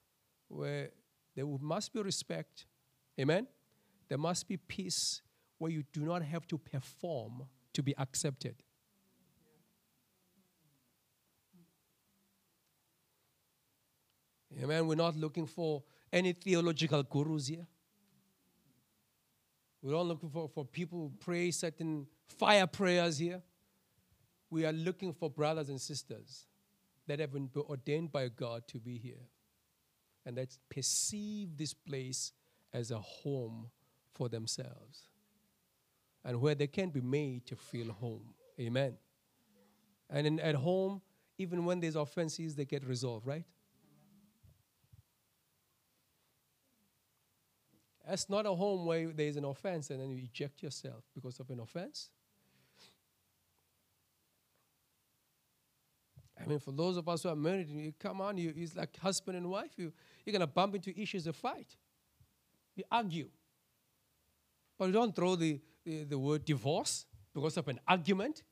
where 0.48 0.90
there 1.34 1.46
must 1.46 1.92
be 1.92 2.02
respect. 2.02 2.66
Amen? 3.18 3.46
There 4.08 4.18
must 4.18 4.48
be 4.48 4.56
peace 4.56 5.22
where 5.58 5.70
you 5.70 5.84
do 5.92 6.02
not 6.02 6.22
have 6.22 6.46
to 6.48 6.58
perform 6.58 7.44
to 7.72 7.82
be 7.82 7.94
accepted. 7.96 8.56
Amen. 14.62 14.86
We're 14.86 14.94
not 14.94 15.16
looking 15.16 15.46
for 15.46 15.82
any 16.12 16.32
theological 16.32 17.02
gurus 17.02 17.48
here. 17.48 17.66
We're 19.82 19.92
not 19.92 20.06
looking 20.06 20.30
for, 20.30 20.48
for 20.48 20.64
people 20.64 20.98
who 20.98 21.12
pray 21.20 21.50
certain 21.50 22.06
fire 22.26 22.66
prayers 22.66 23.18
here. 23.18 23.42
We 24.56 24.64
are 24.64 24.72
looking 24.72 25.12
for 25.12 25.28
brothers 25.28 25.68
and 25.68 25.78
sisters 25.78 26.46
that 27.06 27.20
have 27.20 27.30
been 27.30 27.50
ordained 27.54 28.10
by 28.10 28.28
God 28.28 28.66
to 28.68 28.78
be 28.78 28.96
here 28.96 29.28
and 30.24 30.34
that 30.38 30.56
perceive 30.70 31.58
this 31.58 31.74
place 31.74 32.32
as 32.72 32.90
a 32.90 32.98
home 32.98 33.66
for 34.14 34.30
themselves 34.30 35.10
and 36.24 36.40
where 36.40 36.54
they 36.54 36.68
can 36.68 36.88
be 36.88 37.02
made 37.02 37.44
to 37.48 37.54
feel 37.54 37.92
home. 37.92 38.32
Amen. 38.58 38.96
And 40.08 40.26
in, 40.26 40.40
at 40.40 40.54
home, 40.54 41.02
even 41.36 41.66
when 41.66 41.80
there's 41.80 41.94
offenses, 41.94 42.54
they 42.54 42.64
get 42.64 42.82
resolved, 42.86 43.26
right? 43.26 43.44
That's 48.08 48.30
not 48.30 48.46
a 48.46 48.54
home 48.54 48.86
where 48.86 49.08
there 49.08 49.28
is 49.28 49.36
an 49.36 49.44
offense 49.44 49.90
and 49.90 50.00
then 50.00 50.08
you 50.08 50.16
eject 50.16 50.62
yourself 50.62 51.04
because 51.14 51.40
of 51.40 51.50
an 51.50 51.60
offense. 51.60 52.08
I 56.38 56.46
mean, 56.46 56.58
for 56.58 56.72
those 56.72 56.96
of 56.96 57.08
us 57.08 57.22
who 57.22 57.30
are 57.30 57.36
married, 57.36 57.68
you 57.68 57.92
come 57.98 58.20
on, 58.20 58.36
you, 58.36 58.52
it's 58.54 58.76
like 58.76 58.96
husband 58.98 59.36
and 59.38 59.48
wife. 59.48 59.70
You, 59.76 59.92
you're 60.24 60.32
going 60.32 60.40
to 60.40 60.46
bump 60.46 60.74
into 60.74 60.98
issues 61.00 61.26
of 61.26 61.36
fight. 61.36 61.76
You 62.74 62.84
argue. 62.90 63.28
But 64.78 64.86
you 64.86 64.92
don't 64.92 65.16
throw 65.16 65.36
the, 65.36 65.60
the, 65.84 66.04
the 66.04 66.18
word 66.18 66.44
divorce 66.44 67.06
because 67.32 67.56
of 67.56 67.68
an 67.68 67.80
argument. 67.88 68.42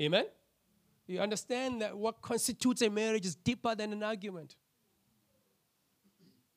Amen? 0.00 0.26
You 1.06 1.20
understand 1.20 1.82
that 1.82 1.96
what 1.96 2.20
constitutes 2.20 2.82
a 2.82 2.90
marriage 2.90 3.26
is 3.26 3.34
deeper 3.34 3.74
than 3.74 3.92
an 3.92 4.02
argument. 4.02 4.56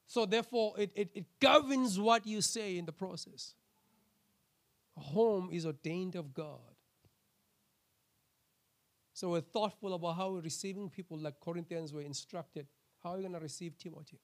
So, 0.07 0.25
therefore, 0.25 0.75
it, 0.77 0.91
it, 0.95 1.09
it 1.13 1.25
governs 1.39 1.99
what 1.99 2.25
you 2.25 2.41
say 2.41 2.77
in 2.77 2.85
the 2.85 2.91
process. 2.91 3.53
A 4.97 5.01
home 5.01 5.49
is 5.51 5.65
ordained 5.65 6.15
of 6.15 6.33
God. 6.33 6.74
So, 9.15 9.29
we're 9.29 9.39
thoughtful 9.39 9.93
about 9.93 10.17
how 10.17 10.31
we're 10.31 10.41
receiving 10.41 10.89
people, 10.89 11.17
like 11.17 11.39
Corinthians 11.39 11.93
were 11.93 12.01
instructed. 12.01 12.67
How 13.01 13.11
are 13.11 13.15
you 13.15 13.21
going 13.21 13.33
to 13.33 13.39
receive 13.39 13.77
Timothy? 13.77 14.19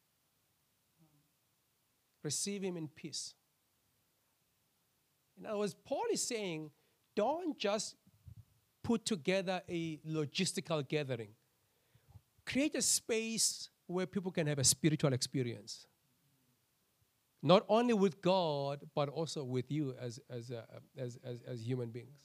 Receive 2.21 2.62
him 2.62 2.75
in 2.75 2.89
peace. 2.89 3.34
In 5.39 5.45
other 5.45 5.60
words, 5.60 5.73
Paul 5.86 6.04
is 6.12 6.21
saying, 6.21 6.71
don't 7.15 7.58
just 7.58 7.95
put 8.84 9.06
together 9.06 9.62
a 9.69 9.95
logistical 10.06 10.86
gathering. 10.86 11.30
Create 12.45 12.75
a 12.75 12.82
space 12.82 13.69
where 13.88 14.06
people 14.06 14.30
can 14.30 14.45
have 14.45 14.60
a 14.60 14.65
spiritual 14.65 15.13
experience. 15.13 15.88
Not 17.41 17.63
only 17.69 17.93
with 17.93 18.21
God, 18.21 18.82
but 18.93 19.08
also 19.08 19.45
with 19.45 19.71
you 19.71 19.95
as, 20.01 20.19
as, 20.30 20.51
uh, 20.51 20.63
as, 20.97 21.17
as, 21.23 21.41
as 21.47 21.65
human 21.65 21.91
beings. 21.91 22.19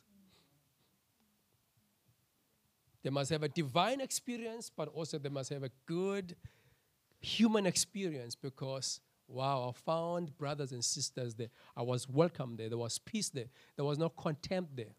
They 3.06 3.10
must 3.10 3.30
have 3.30 3.44
a 3.44 3.48
divine 3.48 4.00
experience, 4.00 4.68
but 4.68 4.88
also 4.88 5.16
they 5.16 5.28
must 5.28 5.50
have 5.50 5.62
a 5.62 5.70
good 5.86 6.34
human 7.20 7.64
experience 7.64 8.34
because, 8.34 9.00
wow, 9.28 9.68
I 9.72 9.78
found 9.78 10.36
brothers 10.36 10.72
and 10.72 10.84
sisters 10.84 11.32
there. 11.36 11.50
I 11.76 11.82
was 11.82 12.08
welcome 12.08 12.56
there. 12.56 12.68
There 12.68 12.76
was 12.76 12.98
peace 12.98 13.28
there. 13.28 13.44
There 13.76 13.84
was 13.84 13.96
no 13.96 14.08
contempt 14.08 14.74
there. 14.74 14.96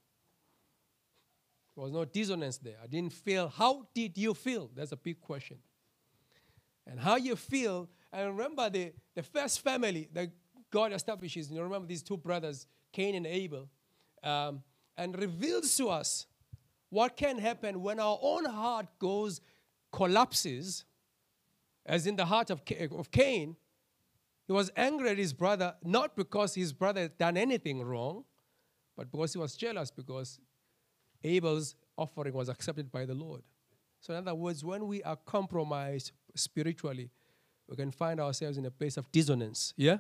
There 1.76 1.84
was 1.84 1.92
no 1.92 2.06
dissonance 2.06 2.58
there. 2.60 2.78
I 2.82 2.88
didn't 2.88 3.12
feel. 3.12 3.50
How 3.50 3.86
did 3.94 4.18
you 4.18 4.34
feel? 4.34 4.70
That's 4.74 4.94
a 4.94 4.98
big 4.98 5.20
question. 5.20 5.58
And 6.90 7.02
how 7.02 7.18
you 7.18 7.36
feel, 7.36 7.90
and 8.14 8.38
remember 8.38 8.70
the, 8.70 8.94
the 9.16 9.24
first 9.24 9.60
family 9.60 10.08
that 10.14 10.30
God 10.72 10.94
establishes, 10.94 11.52
you 11.52 11.62
remember 11.62 11.88
these 11.88 12.04
two 12.04 12.16
brothers, 12.16 12.68
Cain 12.94 13.16
and 13.16 13.28
Abel, 13.28 13.68
um, 14.24 14.64
and 14.96 15.20
reveals 15.20 15.76
to 15.76 15.90
us 15.90 16.26
what 16.90 17.18
can 17.18 17.38
happen 17.38 17.82
when 17.82 18.00
our 18.00 18.18
own 18.22 18.46
heart 18.46 18.88
goes, 19.00 19.42
collapses, 19.92 20.86
as 21.86 22.06
in 22.06 22.16
the 22.16 22.26
heart 22.26 22.50
of, 22.50 22.62
of 22.92 23.12
Cain. 23.12 23.56
He 24.46 24.54
was 24.54 24.72
angry 24.78 25.10
at 25.10 25.18
his 25.18 25.34
brother, 25.34 25.76
not 25.84 26.16
because 26.16 26.56
his 26.56 26.72
brother 26.72 27.02
had 27.02 27.18
done 27.18 27.36
anything 27.36 27.84
wrong, 27.84 28.24
but 28.96 29.12
because 29.12 29.34
he 29.34 29.40
was 29.40 29.56
jealous 29.56 29.92
because 29.92 30.40
Abel's 31.24 31.76
offering 31.98 32.34
was 32.34 32.50
accepted 32.50 32.92
by 32.92 33.06
the 33.06 33.14
Lord. 33.14 33.42
So, 34.00 34.14
in 34.14 34.20
other 34.20 34.36
words, 34.36 34.64
when 34.64 34.88
we 34.88 35.04
are 35.04 35.16
compromised 35.16 36.12
spiritually, 36.36 37.10
we 37.68 37.76
can 37.76 37.92
find 37.92 38.20
ourselves 38.20 38.58
in 38.58 38.66
a 38.66 38.72
place 38.72 38.96
of 38.96 39.12
dissonance. 39.12 39.74
Yeah? 39.76 39.98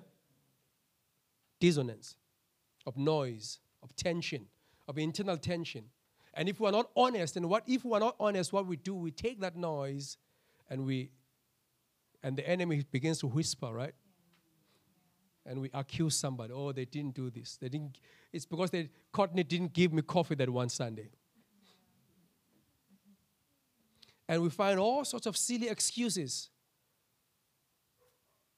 Dissonance, 1.59 2.15
of 2.85 2.95
noise, 2.97 3.59
of 3.83 3.95
tension, 3.95 4.45
of 4.87 4.97
internal 4.97 5.37
tension. 5.37 5.85
And 6.37 6.47
if 6.47 6.59
we're 6.59 6.71
not 6.71 6.91
honest, 6.95 7.35
and 7.35 7.49
what 7.49 7.63
if 7.65 7.83
we're 7.83 7.99
not 7.99 8.15
honest, 8.19 8.53
what 8.53 8.67
we 8.67 8.75
do, 8.75 8.93
we 8.93 9.09
take 9.09 9.41
that 9.41 9.57
noise 9.57 10.17
and 10.69 10.85
we 10.85 11.09
and 12.21 12.37
the 12.37 12.47
enemy 12.47 12.85
begins 12.91 13.19
to 13.19 13.27
whisper, 13.27 13.73
right? 13.73 13.95
And 15.47 15.61
we 15.61 15.71
accuse 15.73 16.15
somebody, 16.15 16.53
oh, 16.53 16.71
they 16.71 16.85
didn't 16.85 17.15
do 17.15 17.31
this. 17.31 17.57
They 17.57 17.69
didn't 17.69 17.97
it's 18.31 18.45
because 18.45 18.69
they 18.69 18.89
Courtney 19.11 19.43
didn't 19.43 19.73
give 19.73 19.91
me 19.91 20.03
coffee 20.03 20.35
that 20.35 20.47
one 20.47 20.69
Sunday. 20.69 21.09
And 24.29 24.43
we 24.43 24.49
find 24.51 24.79
all 24.79 25.03
sorts 25.05 25.25
of 25.25 25.35
silly 25.35 25.69
excuses 25.69 26.49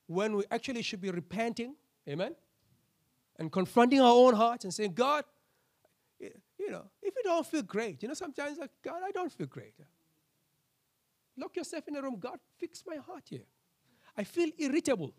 when 0.08 0.36
we 0.36 0.44
actually 0.52 0.82
should 0.82 1.00
be 1.00 1.12
repenting, 1.12 1.76
amen, 2.10 2.36
and 3.38 3.50
confronting 3.50 4.02
our 4.02 4.12
own 4.12 4.34
hearts 4.34 4.66
and 4.66 4.74
saying, 4.74 4.94
God, 4.94 5.24
you 6.70 6.76
know, 6.76 6.86
if 7.02 7.16
you 7.16 7.24
don't 7.24 7.48
feel 7.48 7.64
great, 7.64 8.04
you 8.04 8.08
know, 8.08 8.14
sometimes 8.14 8.60
like, 8.60 8.70
God, 8.84 9.02
I 9.04 9.10
don't 9.10 9.32
feel 9.32 9.48
great. 9.48 9.74
Lock 11.36 11.56
yourself 11.56 11.88
in 11.88 11.96
a 11.96 12.02
room. 12.02 12.18
God, 12.20 12.38
fix 12.60 12.84
my 12.86 12.98
heart 12.98 13.24
here. 13.26 13.48
I 14.16 14.24
feel 14.24 14.52
irritable. 14.56 15.16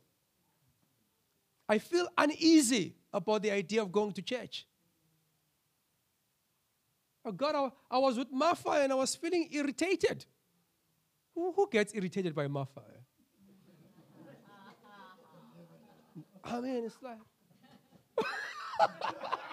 I 1.68 1.78
feel 1.78 2.06
uneasy 2.16 2.94
about 3.12 3.42
the 3.42 3.50
idea 3.50 3.82
of 3.82 3.90
going 3.90 4.12
to 4.12 4.22
church. 4.22 4.64
Oh 7.24 7.32
God, 7.32 7.56
I, 7.56 7.96
I 7.96 7.98
was 7.98 8.16
with 8.16 8.30
Martha 8.30 8.70
and 8.70 8.92
I 8.92 8.94
was 8.94 9.16
feeling 9.16 9.48
irritated. 9.50 10.24
Who, 11.34 11.52
who 11.52 11.68
gets 11.68 11.92
irritated 11.96 12.32
by 12.32 12.46
Martha? 12.46 12.82
I 16.44 16.60
mean, 16.60 16.84
it's 16.84 16.96
like. 17.02 17.18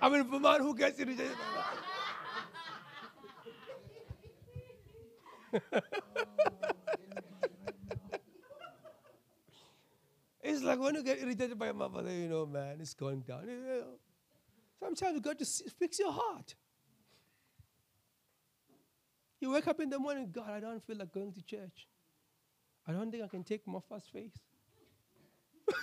I 0.00 0.08
mean, 0.08 0.24
for 0.24 0.40
man 0.40 0.60
who 0.60 0.74
gets 0.74 0.98
that. 0.98 1.36
it's 10.42 10.62
like 10.62 10.80
when 10.80 10.94
you 10.94 11.02
get 11.04 11.20
irritated 11.20 11.58
by 11.58 11.66
your 11.66 11.74
mother, 11.74 12.10
you 12.10 12.28
know, 12.28 12.46
man, 12.46 12.78
it's 12.80 12.94
going 12.94 13.20
down. 13.20 13.46
You 13.46 13.56
know. 13.56 13.84
Sometimes 14.80 15.14
you 15.14 15.20
got 15.20 15.38
to 15.38 15.44
fix 15.78 15.98
your 16.00 16.12
heart. 16.12 16.54
You 19.40 19.50
wake 19.50 19.66
up 19.66 19.80
in 19.80 19.90
the 19.90 19.98
morning, 19.98 20.30
God, 20.32 20.50
I 20.50 20.60
don't 20.60 20.84
feel 20.84 20.96
like 20.96 21.12
going 21.12 21.32
to 21.32 21.42
church. 21.42 21.88
I 22.86 22.92
don't 22.92 23.10
think 23.10 23.24
I 23.24 23.28
can 23.28 23.44
take 23.44 23.62
first 23.80 24.12
face. 24.12 24.38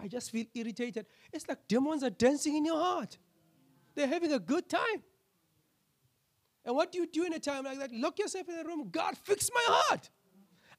I 0.00 0.08
just 0.08 0.30
feel 0.30 0.46
irritated. 0.54 1.06
It's 1.32 1.48
like 1.48 1.66
demons 1.66 2.02
are 2.02 2.10
dancing 2.10 2.56
in 2.56 2.64
your 2.64 2.78
heart. 2.78 3.18
They're 3.94 4.06
having 4.06 4.32
a 4.32 4.38
good 4.38 4.68
time. 4.68 5.02
And 6.64 6.76
what 6.76 6.92
do 6.92 6.98
you 6.98 7.06
do 7.06 7.24
in 7.24 7.32
a 7.32 7.38
time 7.38 7.64
like 7.64 7.78
that? 7.78 7.92
Lock 7.92 8.18
yourself 8.18 8.48
in 8.48 8.56
the 8.58 8.64
room. 8.64 8.88
God, 8.90 9.16
fix 9.24 9.50
my 9.52 9.64
heart. 9.66 10.10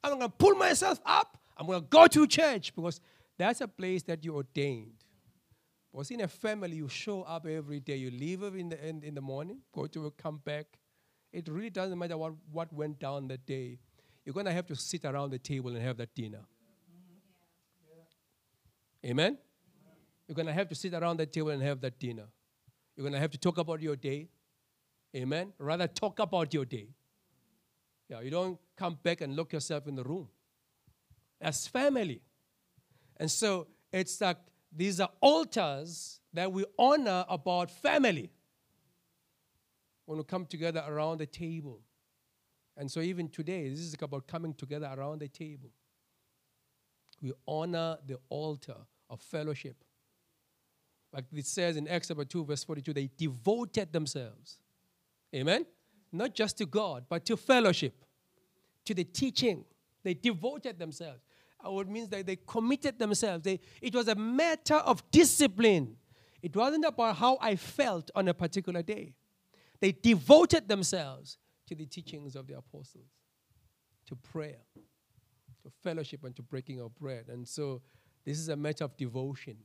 I'm 0.03 0.11
going 0.11 0.21
to 0.21 0.29
pull 0.29 0.55
myself 0.55 0.99
up. 1.05 1.37
I'm 1.57 1.67
going 1.67 1.81
to 1.81 1.87
go 1.87 2.07
to 2.07 2.27
church 2.27 2.73
because 2.73 3.01
that's 3.37 3.59
a 3.61 3.67
place 3.67 4.03
that 4.03 4.23
you 4.23 4.35
ordained. 4.35 5.03
Because 5.91 6.11
in 6.11 6.21
a 6.21 6.27
family, 6.27 6.77
you 6.77 6.87
show 6.87 7.23
up 7.23 7.45
every 7.45 7.79
day. 7.79 7.95
You 7.95 8.11
leave 8.11 8.43
in 8.43 8.69
the, 8.69 8.87
in, 8.87 9.03
in 9.03 9.15
the 9.15 9.21
morning, 9.21 9.59
go 9.73 9.87
to 9.87 10.03
work, 10.03 10.17
come 10.17 10.39
back. 10.45 10.67
It 11.33 11.47
really 11.47 11.69
doesn't 11.69 11.97
matter 11.97 12.17
what, 12.17 12.33
what 12.51 12.71
went 12.71 12.99
down 12.99 13.27
that 13.29 13.45
day. 13.45 13.79
You're 14.23 14.33
going 14.33 14.45
to 14.45 14.53
have 14.53 14.67
to 14.67 14.75
sit 14.75 15.05
around 15.05 15.31
the 15.31 15.39
table 15.39 15.71
and 15.75 15.81
have 15.83 15.97
that 15.97 16.13
dinner. 16.13 16.45
Amen? 19.05 19.37
You're 20.27 20.35
going 20.35 20.47
to 20.47 20.53
have 20.53 20.69
to 20.69 20.75
sit 20.75 20.93
around 20.93 21.17
that 21.17 21.31
table 21.31 21.49
and 21.49 21.61
have 21.63 21.81
that 21.81 21.99
dinner. 21.99 22.27
You're 22.95 23.03
going 23.03 23.13
to 23.13 23.19
have 23.19 23.31
to 23.31 23.37
talk 23.37 23.57
about 23.57 23.81
your 23.81 23.95
day. 23.95 24.27
Amen? 25.15 25.53
Rather, 25.57 25.87
talk 25.87 26.19
about 26.19 26.53
your 26.53 26.65
day. 26.65 26.89
Yeah, 28.09 28.21
you 28.21 28.29
don't 28.29 28.59
come 28.75 28.97
back 29.01 29.21
and 29.21 29.35
lock 29.35 29.53
yourself 29.53 29.87
in 29.87 29.95
the 29.95 30.03
room. 30.03 30.27
As 31.39 31.67
family. 31.67 32.21
And 33.17 33.29
so 33.29 33.67
it's 33.91 34.19
like 34.19 34.37
these 34.75 34.99
are 34.99 35.09
altars 35.21 36.19
that 36.33 36.51
we 36.51 36.65
honor 36.77 37.25
about 37.29 37.71
family 37.71 38.29
when 40.05 40.17
we 40.17 40.23
come 40.23 40.45
together 40.45 40.83
around 40.87 41.19
the 41.19 41.25
table. 41.25 41.79
And 42.75 42.89
so 42.89 42.99
even 42.99 43.29
today, 43.29 43.69
this 43.69 43.79
is 43.79 43.95
about 44.01 44.27
coming 44.27 44.53
together 44.53 44.89
around 44.95 45.19
the 45.19 45.27
table 45.27 45.69
we 47.21 47.33
honor 47.47 47.97
the 48.05 48.17
altar 48.29 48.75
of 49.09 49.21
fellowship. 49.21 49.75
Like 51.13 51.25
it 51.33 51.45
says 51.45 51.75
in 51.75 51.87
Acts 51.87 52.09
chapter 52.09 52.25
2, 52.25 52.45
verse 52.45 52.63
42, 52.63 52.93
they 52.93 53.09
devoted 53.17 53.91
themselves. 53.91 54.59
Amen? 55.33 55.65
Not 56.11 56.33
just 56.33 56.57
to 56.59 56.65
God, 56.65 57.05
but 57.09 57.25
to 57.25 57.37
fellowship, 57.37 57.93
to 58.85 58.93
the 58.93 59.03
teaching. 59.03 59.65
They 60.03 60.13
devoted 60.13 60.79
themselves. 60.79 61.21
What 61.61 61.89
means 61.89 62.09
that 62.09 62.25
they 62.25 62.37
committed 62.47 62.97
themselves. 62.97 63.43
They, 63.43 63.59
it 63.81 63.93
was 63.93 64.07
a 64.07 64.15
matter 64.15 64.75
of 64.75 65.09
discipline. 65.11 65.97
It 66.41 66.55
wasn't 66.55 66.85
about 66.85 67.17
how 67.17 67.37
I 67.41 67.55
felt 67.55 68.11
on 68.15 68.27
a 68.27 68.33
particular 68.33 68.81
day. 68.81 69.15
They 69.81 69.91
devoted 69.91 70.67
themselves 70.67 71.37
to 71.67 71.75
the 71.75 71.85
teachings 71.85 72.35
of 72.35 72.47
the 72.47 72.57
apostles, 72.57 73.09
to 74.07 74.15
prayer 74.15 74.57
fellowship 75.83 76.23
and 76.23 76.35
to 76.35 76.41
breaking 76.41 76.79
of 76.79 76.95
bread. 76.95 77.25
And 77.29 77.47
so 77.47 77.81
this 78.25 78.37
is 78.39 78.49
a 78.49 78.55
matter 78.55 78.83
of 78.83 78.97
devotion. 78.97 79.57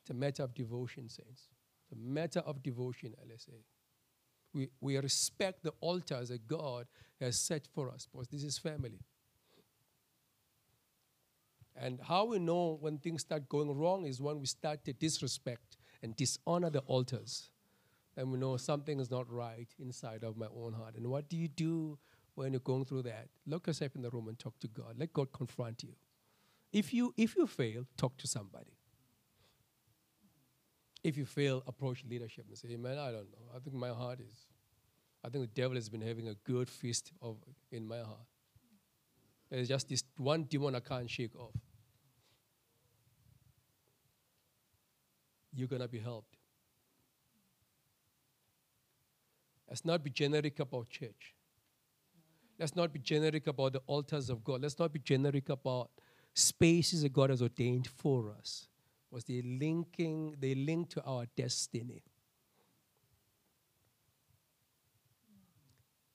It's 0.00 0.10
a 0.10 0.14
matter 0.14 0.42
of 0.42 0.54
devotion, 0.54 1.08
saints. 1.08 1.48
It's 1.84 1.92
a 1.92 1.96
matter 1.96 2.40
of 2.40 2.62
devotion, 2.62 3.14
LSA. 3.24 3.62
We, 4.52 4.68
we 4.80 4.98
respect 4.98 5.62
the 5.62 5.72
altars 5.80 6.28
that 6.28 6.46
God 6.46 6.86
has 7.20 7.38
set 7.38 7.66
for 7.72 7.90
us 7.90 8.08
because 8.10 8.28
this 8.28 8.42
is 8.42 8.58
family. 8.58 9.00
And 11.74 12.00
how 12.02 12.26
we 12.26 12.38
know 12.38 12.76
when 12.80 12.98
things 12.98 13.22
start 13.22 13.48
going 13.48 13.74
wrong 13.76 14.04
is 14.04 14.20
when 14.20 14.40
we 14.40 14.46
start 14.46 14.84
to 14.84 14.92
disrespect 14.92 15.78
and 16.02 16.14
dishonor 16.16 16.68
the 16.68 16.80
altars 16.80 17.50
and 18.16 18.30
we 18.30 18.38
know 18.38 18.56
something 18.56 19.00
is 19.00 19.10
not 19.10 19.30
right 19.30 19.68
inside 19.78 20.22
of 20.24 20.36
my 20.36 20.46
own 20.54 20.72
heart. 20.72 20.96
And 20.96 21.06
what 21.06 21.28
do 21.28 21.36
you 21.36 21.48
do 21.48 21.98
when 22.34 22.52
you're 22.52 22.60
going 22.60 22.84
through 22.84 23.02
that? 23.02 23.28
Look 23.46 23.66
yourself 23.66 23.94
in 23.96 24.02
the 24.02 24.10
room 24.10 24.28
and 24.28 24.38
talk 24.38 24.58
to 24.60 24.68
God. 24.68 24.96
Let 24.98 25.12
God 25.12 25.32
confront 25.32 25.82
you. 25.82 25.94
If 26.72 26.94
you 26.94 27.12
if 27.16 27.36
you 27.36 27.46
fail, 27.46 27.86
talk 27.96 28.16
to 28.18 28.26
somebody. 28.26 28.72
If 31.04 31.16
you 31.16 31.26
fail, 31.26 31.62
approach 31.66 32.04
leadership 32.08 32.46
and 32.48 32.56
say, 32.56 32.76
"Man, 32.76 32.98
I 32.98 33.10
don't 33.10 33.30
know. 33.30 33.50
I 33.54 33.58
think 33.58 33.76
my 33.76 33.90
heart 33.90 34.20
is. 34.20 34.46
I 35.24 35.28
think 35.28 35.44
the 35.44 35.60
devil 35.60 35.76
has 35.76 35.88
been 35.88 36.00
having 36.00 36.28
a 36.28 36.34
good 36.34 36.68
feast 36.68 37.12
of 37.20 37.36
in 37.70 37.86
my 37.86 37.98
heart. 37.98 38.26
There's 39.50 39.68
just 39.68 39.88
this 39.88 40.02
one 40.16 40.44
demon 40.44 40.74
I 40.74 40.80
can't 40.80 41.10
shake 41.10 41.36
off. 41.36 41.54
You're 45.52 45.68
gonna 45.68 45.88
be 45.88 45.98
helped. 45.98 46.38
Let's 49.72 49.86
not 49.86 50.04
be 50.04 50.10
generic 50.10 50.60
about 50.60 50.90
church. 50.90 51.34
Let's 52.58 52.76
not 52.76 52.92
be 52.92 52.98
generic 52.98 53.46
about 53.46 53.72
the 53.72 53.80
altars 53.86 54.28
of 54.28 54.44
God. 54.44 54.60
Let's 54.60 54.78
not 54.78 54.92
be 54.92 54.98
generic 54.98 55.48
about 55.48 55.88
spaces 56.34 57.00
that 57.00 57.14
God 57.14 57.30
has 57.30 57.40
ordained 57.40 57.86
for 57.86 58.34
us. 58.38 58.68
Was 59.10 59.24
they 59.24 59.40
linking, 59.40 60.36
they 60.38 60.54
link 60.54 60.90
to 60.90 61.02
our 61.06 61.24
destiny. 61.38 62.02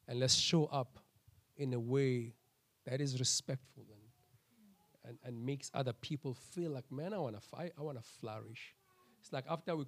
And 0.08 0.20
let's 0.20 0.36
show 0.36 0.66
up 0.66 1.00
in 1.56 1.74
a 1.74 1.80
way 1.80 2.36
that 2.86 3.02
is 3.02 3.18
respectful 3.18 3.86
and, 3.90 5.10
and, 5.10 5.18
and 5.24 5.44
makes 5.44 5.72
other 5.74 5.94
people 5.94 6.36
feel 6.36 6.70
like, 6.70 6.92
man, 6.92 7.12
I 7.12 7.18
want 7.18 7.34
to 7.34 7.42
fight, 7.42 7.72
I 7.76 7.82
want 7.82 7.98
to 7.98 8.08
flourish. 8.22 8.76
It's 9.20 9.34
like 9.34 9.46
after 9.50 9.76
we, 9.76 9.86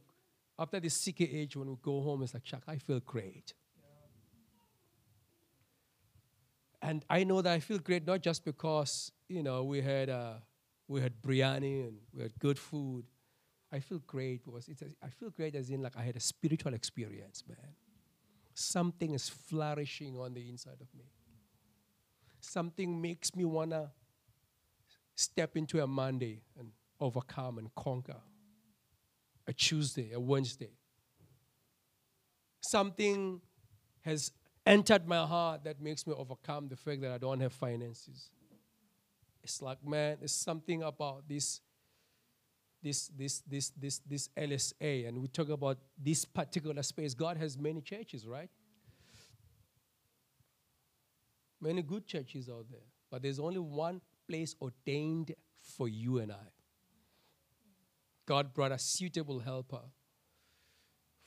after 0.58 0.80
the 0.80 0.88
CKH, 0.88 1.56
when 1.56 1.70
we 1.70 1.78
go 1.84 2.02
home, 2.02 2.24
it's 2.24 2.34
like, 2.34 2.44
Chuck, 2.44 2.64
I 2.68 2.78
feel 2.78 3.00
great. 3.00 3.54
And 6.90 7.06
I 7.08 7.24
know 7.24 7.44
that 7.44 7.54
I 7.54 7.60
feel 7.60 7.78
great 7.78 8.08
not 8.08 8.22
just 8.22 8.44
because, 8.44 9.12
you 9.28 9.44
know, 9.44 9.64
we 9.64 9.80
had, 9.80 10.10
uh, 10.10 10.38
we 10.88 11.02
had 11.02 11.22
biryani 11.22 11.88
and 11.88 11.98
we 12.12 12.24
had 12.24 12.40
good 12.40 12.58
food. 12.58 13.06
I 13.72 13.80
feel 13.80 14.00
great 14.08 14.44
because 14.44 14.68
it's 14.68 14.82
a, 14.82 14.88
I 15.04 15.10
feel 15.10 15.30
great 15.30 15.54
as 15.54 15.70
in 15.70 15.84
like 15.84 15.96
I 15.96 16.02
had 16.02 16.16
a 16.16 16.20
spiritual 16.20 16.74
experience, 16.74 17.44
man. 17.48 17.76
Something 18.56 19.14
is 19.14 19.30
flourishing 19.30 20.18
on 20.18 20.34
the 20.34 20.50
inside 20.50 20.82
of 20.82 20.88
me. 20.98 21.04
Something 22.40 23.00
makes 23.00 23.36
me 23.36 23.46
want 23.46 23.70
to 23.70 23.92
step 25.14 25.56
into 25.56 25.84
a 25.84 25.86
Monday 25.86 26.42
and 26.58 26.72
overcome 27.00 27.60
and 27.60 27.70
conquer. 27.76 28.22
A 29.46 29.54
Tuesday, 29.54 30.12
a 30.14 30.20
Wednesday. 30.20 30.74
Something 32.62 33.42
has 34.02 34.32
entered 34.66 35.08
my 35.08 35.26
heart 35.26 35.64
that 35.64 35.82
makes 35.82 36.06
me 36.06 36.14
overcome 36.14 36.68
the 36.68 36.76
fact 36.76 37.02
that 37.02 37.12
I 37.12 37.18
don't 37.18 37.40
have 37.40 37.54
finances. 37.54 38.30
It's 39.44 39.62
like, 39.62 39.86
man, 39.86 40.18
there's 40.20 40.32
something 40.32 40.84
about 40.84 41.28
this, 41.28 41.62
this, 42.84 43.10
this, 43.18 43.42
this, 43.48 43.72
this, 43.78 44.00
this 44.00 44.30
LSA, 44.38 45.08
and 45.08 45.22
we 45.22 45.28
talk 45.28 45.50
about 45.50 45.78
this 45.98 46.26
particular 46.26 46.84
space. 46.84 47.14
God 47.14 47.38
has 47.38 47.58
many 47.58 47.82
churches, 47.82 48.28
right? 48.28 48.50
Many 51.62 51.82
good 51.82 52.06
churches 52.06 52.50
out 52.50 52.66
there, 52.70 52.80
but 53.10 53.22
there's 53.22 53.40
only 53.40 53.60
one 53.60 54.02
place 54.28 54.56
ordained 54.62 55.34
for 55.62 55.88
you 55.88 56.20
and 56.20 56.32
I. 56.32 56.48
God 58.26 58.54
brought 58.54 58.72
a 58.72 58.78
suitable 58.78 59.40
helper 59.40 59.82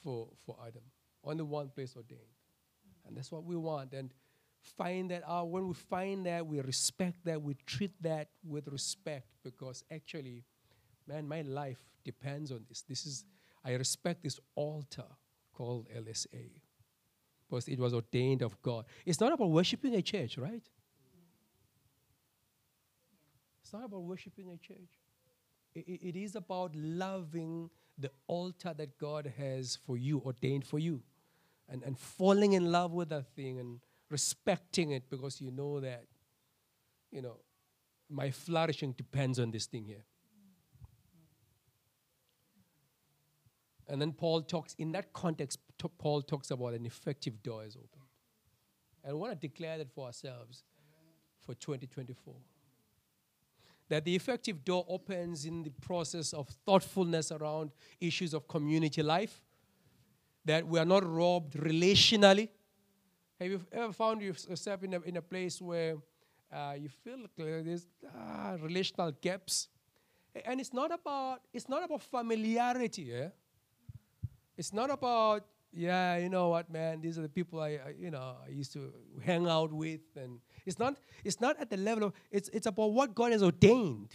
for, 0.02 0.28
for 0.46 0.56
Adam. 0.66 0.82
Only 1.24 1.42
one 1.42 1.68
place 1.68 1.94
ordained. 1.96 2.20
And 3.06 3.16
that's 3.16 3.32
what 3.32 3.44
we 3.44 3.56
want. 3.56 3.92
And 3.92 4.12
find 4.62 5.10
that 5.10 5.22
out. 5.28 5.48
When 5.48 5.68
we 5.68 5.74
find 5.74 6.26
that, 6.26 6.46
we 6.46 6.60
respect 6.60 7.24
that, 7.24 7.42
we 7.42 7.54
treat 7.66 7.90
that 8.02 8.28
with 8.44 8.68
respect 8.68 9.26
because 9.42 9.84
actually, 9.90 10.44
man, 11.06 11.26
my 11.26 11.42
life 11.42 11.78
depends 12.04 12.52
on 12.52 12.64
this. 12.68 12.82
This 12.82 13.06
is, 13.06 13.24
I 13.64 13.72
respect 13.72 14.22
this 14.22 14.38
altar 14.54 15.04
called 15.52 15.88
LSA 15.94 16.50
because 17.48 17.68
it 17.68 17.78
was 17.78 17.92
ordained 17.92 18.42
of 18.42 18.60
God. 18.62 18.84
It's 19.04 19.20
not 19.20 19.32
about 19.32 19.50
worshiping 19.50 19.94
a 19.94 20.02
church, 20.02 20.38
right? 20.38 20.62
It's 23.62 23.72
not 23.72 23.84
about 23.84 24.02
worshiping 24.02 24.50
a 24.50 24.56
church. 24.56 25.00
It, 25.74 26.00
it 26.02 26.16
is 26.16 26.36
about 26.36 26.74
loving 26.74 27.70
the 27.98 28.10
altar 28.26 28.74
that 28.76 28.98
God 28.98 29.32
has 29.38 29.78
for 29.86 29.96
you, 29.96 30.20
ordained 30.20 30.64
for 30.66 30.78
you 30.78 31.02
and, 31.68 31.82
and 31.82 31.98
falling 31.98 32.52
in 32.52 32.70
love 32.70 32.92
with 32.92 33.08
that 33.10 33.26
thing 33.34 33.58
and 33.58 33.80
respecting 34.10 34.90
it 34.90 35.08
because 35.08 35.40
you 35.40 35.50
know 35.50 35.80
that, 35.80 36.04
you 37.10 37.22
know, 37.22 37.36
my 38.10 38.30
flourishing 38.30 38.92
depends 38.92 39.38
on 39.38 39.50
this 39.50 39.66
thing 39.66 39.84
here. 39.84 40.04
And 43.88 44.00
then 44.00 44.12
Paul 44.12 44.42
talks, 44.42 44.74
in 44.78 44.92
that 44.92 45.12
context, 45.12 45.58
Paul 45.98 46.22
talks 46.22 46.50
about 46.50 46.74
an 46.74 46.86
effective 46.86 47.42
door 47.42 47.64
is 47.64 47.76
opened. 47.76 48.06
And 49.04 49.14
we 49.14 49.20
want 49.20 49.32
to 49.32 49.48
declare 49.48 49.78
that 49.78 49.90
for 49.92 50.06
ourselves 50.06 50.62
for 51.44 51.54
2024. 51.54 52.34
That 53.88 54.04
the 54.04 54.14
effective 54.14 54.64
door 54.64 54.86
opens 54.88 55.44
in 55.44 55.62
the 55.62 55.70
process 55.70 56.32
of 56.32 56.48
thoughtfulness 56.64 57.32
around 57.32 57.72
issues 58.00 58.32
of 58.32 58.48
community 58.48 59.02
life, 59.02 59.42
that 60.44 60.66
we 60.66 60.78
are 60.78 60.84
not 60.84 61.04
robbed 61.04 61.54
relationally. 61.54 62.48
Have 63.40 63.50
you 63.50 63.60
ever 63.72 63.92
found 63.92 64.22
yourself 64.22 64.82
in 64.82 64.94
a, 64.94 65.00
in 65.00 65.16
a 65.16 65.22
place 65.22 65.60
where 65.60 65.96
uh, 66.52 66.74
you 66.78 66.88
feel 66.88 67.18
like 67.18 67.30
there's 67.36 67.86
ah, 68.16 68.56
relational 68.60 69.12
gaps? 69.20 69.68
And 70.44 70.60
it's 70.60 70.72
not 70.72 70.92
about 70.92 71.40
it's 71.52 71.68
not 71.68 71.84
about 71.84 72.02
familiarity. 72.02 73.02
Yeah? 73.02 73.28
It's 74.56 74.72
not 74.72 74.90
about 74.90 75.44
yeah, 75.74 76.18
you 76.18 76.28
know 76.28 76.50
what, 76.50 76.70
man? 76.70 77.00
These 77.00 77.18
are 77.18 77.22
the 77.22 77.30
people 77.30 77.58
I, 77.60 77.70
I, 77.70 77.94
you 77.98 78.10
know 78.10 78.36
I 78.46 78.50
used 78.50 78.72
to 78.74 78.92
hang 79.24 79.46
out 79.48 79.72
with, 79.72 80.02
and 80.16 80.38
it's 80.66 80.78
not 80.78 80.96
it's 81.24 81.40
not 81.40 81.58
at 81.58 81.70
the 81.70 81.78
level 81.78 82.04
of 82.04 82.12
it's 82.30 82.48
it's 82.50 82.66
about 82.66 82.92
what 82.92 83.14
God 83.14 83.32
has 83.32 83.42
ordained. 83.42 84.10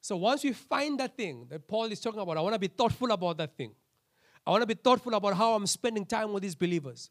So 0.00 0.16
once 0.16 0.44
we 0.44 0.52
find 0.52 1.00
that 1.00 1.16
thing 1.16 1.46
that 1.50 1.66
Paul 1.66 1.86
is 1.86 2.00
talking 2.00 2.20
about, 2.20 2.36
I 2.36 2.40
want 2.40 2.54
to 2.54 2.60
be 2.60 2.68
thoughtful 2.68 3.10
about 3.10 3.38
that 3.38 3.56
thing. 3.56 3.74
I 4.46 4.50
want 4.50 4.62
to 4.62 4.66
be 4.66 4.74
thoughtful 4.74 5.14
about 5.14 5.36
how 5.36 5.54
I'm 5.54 5.66
spending 5.66 6.06
time 6.06 6.32
with 6.32 6.42
these 6.42 6.54
believers. 6.54 7.10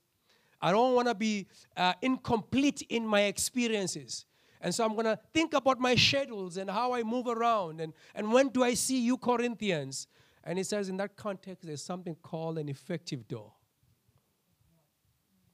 I 0.61 0.71
don't 0.71 0.95
want 0.95 1.07
to 1.07 1.15
be 1.15 1.47
uh, 1.75 1.93
incomplete 2.01 2.83
in 2.89 3.05
my 3.05 3.23
experiences. 3.23 4.25
And 4.61 4.73
so 4.73 4.85
I'm 4.85 4.93
going 4.93 5.05
to 5.05 5.19
think 5.33 5.53
about 5.53 5.79
my 5.79 5.95
schedules 5.95 6.57
and 6.57 6.69
how 6.69 6.93
I 6.93 7.03
move 7.03 7.27
around 7.27 7.81
and, 7.81 7.93
and 8.15 8.31
when 8.31 8.49
do 8.49 8.63
I 8.63 8.73
see 8.73 8.99
you, 8.99 9.17
Corinthians? 9.17 10.07
And 10.43 10.57
he 10.57 10.63
says, 10.63 10.89
in 10.89 10.97
that 10.97 11.15
context, 11.15 11.67
there's 11.67 11.83
something 11.83 12.15
called 12.21 12.57
an 12.57 12.69
effective 12.69 13.27
door 13.27 13.51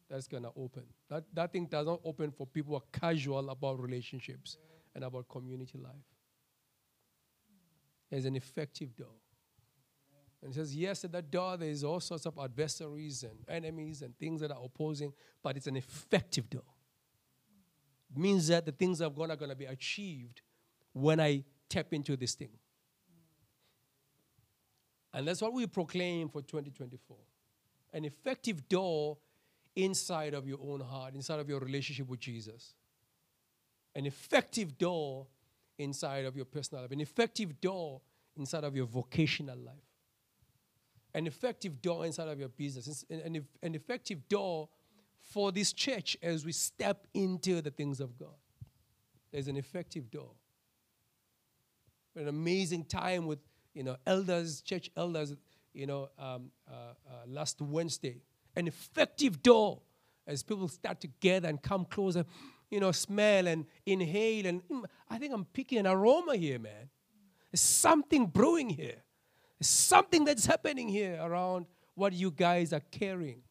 that's 0.09 0.27
going 0.27 0.43
to 0.43 0.51
open. 0.55 0.83
That, 1.09 1.23
that 1.33 1.53
thing 1.53 1.65
doesn't 1.65 2.01
open 2.03 2.31
for 2.31 2.45
people 2.45 2.71
who 2.73 2.77
are 2.77 2.99
casual 2.99 3.49
about 3.49 3.79
relationships 3.79 4.57
and 4.93 5.03
about 5.05 5.29
community 5.29 5.77
life. 5.77 5.91
There's 8.09 8.25
an 8.25 8.35
effective 8.35 8.95
door. 8.95 9.15
And 10.41 10.51
he 10.51 10.59
says, 10.59 10.75
yes, 10.75 11.03
at 11.03 11.11
that 11.11 11.29
door 11.29 11.55
there 11.57 11.69
is 11.69 11.83
all 11.83 11.99
sorts 11.99 12.25
of 12.25 12.37
adversaries 12.39 13.23
and 13.23 13.37
enemies 13.47 14.01
and 14.01 14.17
things 14.17 14.41
that 14.41 14.51
are 14.51 14.63
opposing, 14.63 15.13
but 15.43 15.55
it's 15.55 15.67
an 15.67 15.77
effective 15.77 16.49
door. 16.49 16.63
It 18.13 18.19
means 18.19 18.47
that 18.47 18.65
the 18.65 18.71
things 18.71 19.01
of 19.01 19.15
God 19.15 19.29
are 19.29 19.35
going 19.35 19.51
to 19.51 19.55
be 19.55 19.65
achieved 19.65 20.41
when 20.93 21.19
I 21.19 21.43
tap 21.69 21.93
into 21.93 22.17
this 22.17 22.33
thing. 22.33 22.49
And 25.13 25.27
that's 25.27 25.41
what 25.41 25.53
we 25.53 25.67
proclaim 25.67 26.29
for 26.29 26.41
2024. 26.41 27.17
An 27.93 28.05
effective 28.05 28.67
door 28.67 29.17
inside 29.75 30.33
of 30.33 30.47
your 30.47 30.59
own 30.61 30.79
heart, 30.81 31.13
inside 31.13 31.39
of 31.39 31.47
your 31.47 31.59
relationship 31.59 32.07
with 32.07 32.19
Jesus. 32.19 32.73
An 33.93 34.05
effective 34.05 34.77
door 34.77 35.27
inside 35.77 36.25
of 36.25 36.35
your 36.35 36.45
personal 36.45 36.81
life. 36.83 36.91
An 36.91 37.01
effective 37.01 37.59
door 37.61 38.01
inside 38.35 38.63
of 38.63 38.75
your 38.75 38.85
vocational 38.85 39.57
life 39.57 39.90
an 41.13 41.27
effective 41.27 41.81
door 41.81 42.05
inside 42.05 42.27
of 42.27 42.39
your 42.39 42.49
business, 42.49 43.05
an, 43.09 43.45
an 43.61 43.75
effective 43.75 44.27
door 44.27 44.69
for 45.21 45.51
this 45.51 45.73
church 45.73 46.17
as 46.21 46.45
we 46.45 46.51
step 46.51 47.07
into 47.13 47.61
the 47.61 47.71
things 47.71 47.99
of 47.99 48.17
God. 48.17 48.35
There's 49.31 49.47
an 49.47 49.57
effective 49.57 50.11
door. 50.11 50.31
An 52.15 52.27
amazing 52.27 52.85
time 52.85 53.25
with 53.25 53.39
you 53.73 53.83
know 53.83 53.95
elders, 54.05 54.61
church 54.61 54.91
elders. 54.97 55.33
You 55.73 55.87
know, 55.87 56.09
um, 56.19 56.51
uh, 56.69 56.73
uh, 56.73 57.13
last 57.25 57.61
Wednesday, 57.61 58.21
an 58.57 58.67
effective 58.67 59.41
door 59.41 59.81
as 60.27 60.43
people 60.43 60.67
start 60.67 60.99
to 61.01 61.07
gather 61.21 61.47
and 61.47 61.61
come 61.61 61.85
closer. 61.85 62.25
You 62.69 62.81
know, 62.81 62.91
smell 62.91 63.47
and 63.47 63.65
inhale, 63.85 64.45
and 64.45 64.67
mm, 64.67 64.83
I 65.09 65.17
think 65.17 65.33
I'm 65.33 65.45
picking 65.45 65.79
an 65.79 65.87
aroma 65.87 66.35
here, 66.35 66.59
man. 66.59 66.89
There's 67.51 67.61
something 67.61 68.27
brewing 68.27 68.69
here 68.69 69.03
something 69.67 70.25
that's 70.25 70.45
happening 70.45 70.89
here 70.89 71.19
around 71.21 71.65
what 71.95 72.13
you 72.13 72.31
guys 72.31 72.73
are 72.73 72.81
carrying. 72.91 73.41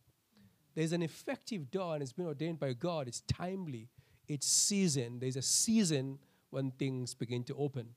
There's 0.75 0.93
an 0.93 1.03
effective 1.03 1.71
door, 1.71 1.95
and 1.95 2.03
it's 2.03 2.13
been 2.13 2.27
ordained 2.27 2.61
by 2.61 2.73
God. 2.73 3.09
It's 3.09 3.23
timely, 3.23 3.89
it's 4.29 4.47
season. 4.47 5.19
There's 5.19 5.37
a 5.37 5.43
season 5.43 6.19
when 6.51 6.71
things 6.73 7.15
begin 7.15 7.45
to 7.45 7.55
open. 7.57 7.89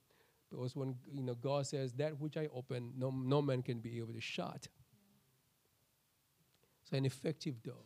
Because 0.50 0.76
when 0.76 0.96
you 1.12 1.24
know 1.24 1.36
God 1.36 1.66
says, 1.66 1.94
That 1.94 2.20
which 2.20 2.38
I 2.38 2.48
open, 2.54 2.94
no, 2.98 3.10
no 3.10 3.42
man 3.42 3.62
can 3.64 3.80
be 3.80 3.98
able 3.98 4.14
to 4.14 4.22
shut. 4.22 4.68
So 6.84 6.98
an 6.98 7.06
effective 7.06 7.64
door 7.64 7.86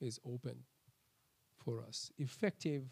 is 0.00 0.20
open 0.24 0.56
for 1.64 1.82
us. 1.82 2.10
Effective 2.18 2.84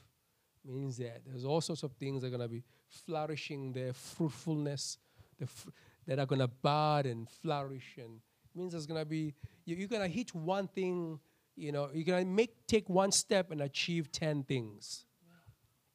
means 0.65 0.97
that 0.99 1.23
there's 1.27 1.45
all 1.45 1.61
sorts 1.61 1.83
of 1.83 1.93
things 1.93 2.23
that 2.23 2.29
are 2.29 2.31
going 2.31 2.43
to 2.43 2.49
be 2.49 2.63
flourishing 2.89 3.73
there, 3.73 3.93
fruitfulness, 3.93 4.99
fr- 5.47 5.71
that 6.07 6.19
are 6.19 6.27
going 6.27 6.41
to 6.41 6.49
bud 6.49 7.07
and 7.07 7.29
flourish. 7.29 7.97
And 7.99 8.21
it 8.55 8.59
means 8.59 8.73
there's 8.73 8.87
going 8.87 9.01
to 9.01 9.09
be, 9.09 9.35
you, 9.65 9.85
are 9.85 9.89
going 9.89 10.03
to 10.03 10.09
hit 10.09 10.35
one 10.35 10.69
thing, 10.69 11.21
you 11.57 11.73
know, 11.73 11.89
you're 11.93 12.05
going 12.05 12.25
to 12.25 12.31
make, 12.31 12.67
take 12.67 12.89
one 12.89 13.13
step 13.13 13.51
and 13.51 13.61
achieve 13.61 14.11
10 14.11 14.45
things. 14.45 15.05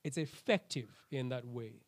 It's 0.03 0.17
effective 0.17 0.89
in 1.11 1.29
that 1.29 1.45
way. 1.45 1.81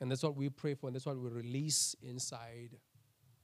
And 0.00 0.10
that's 0.10 0.22
what 0.22 0.36
we 0.36 0.50
pray 0.50 0.74
for, 0.74 0.88
and 0.88 0.94
that's 0.94 1.06
what 1.06 1.16
we 1.16 1.30
release 1.30 1.96
inside, 2.02 2.76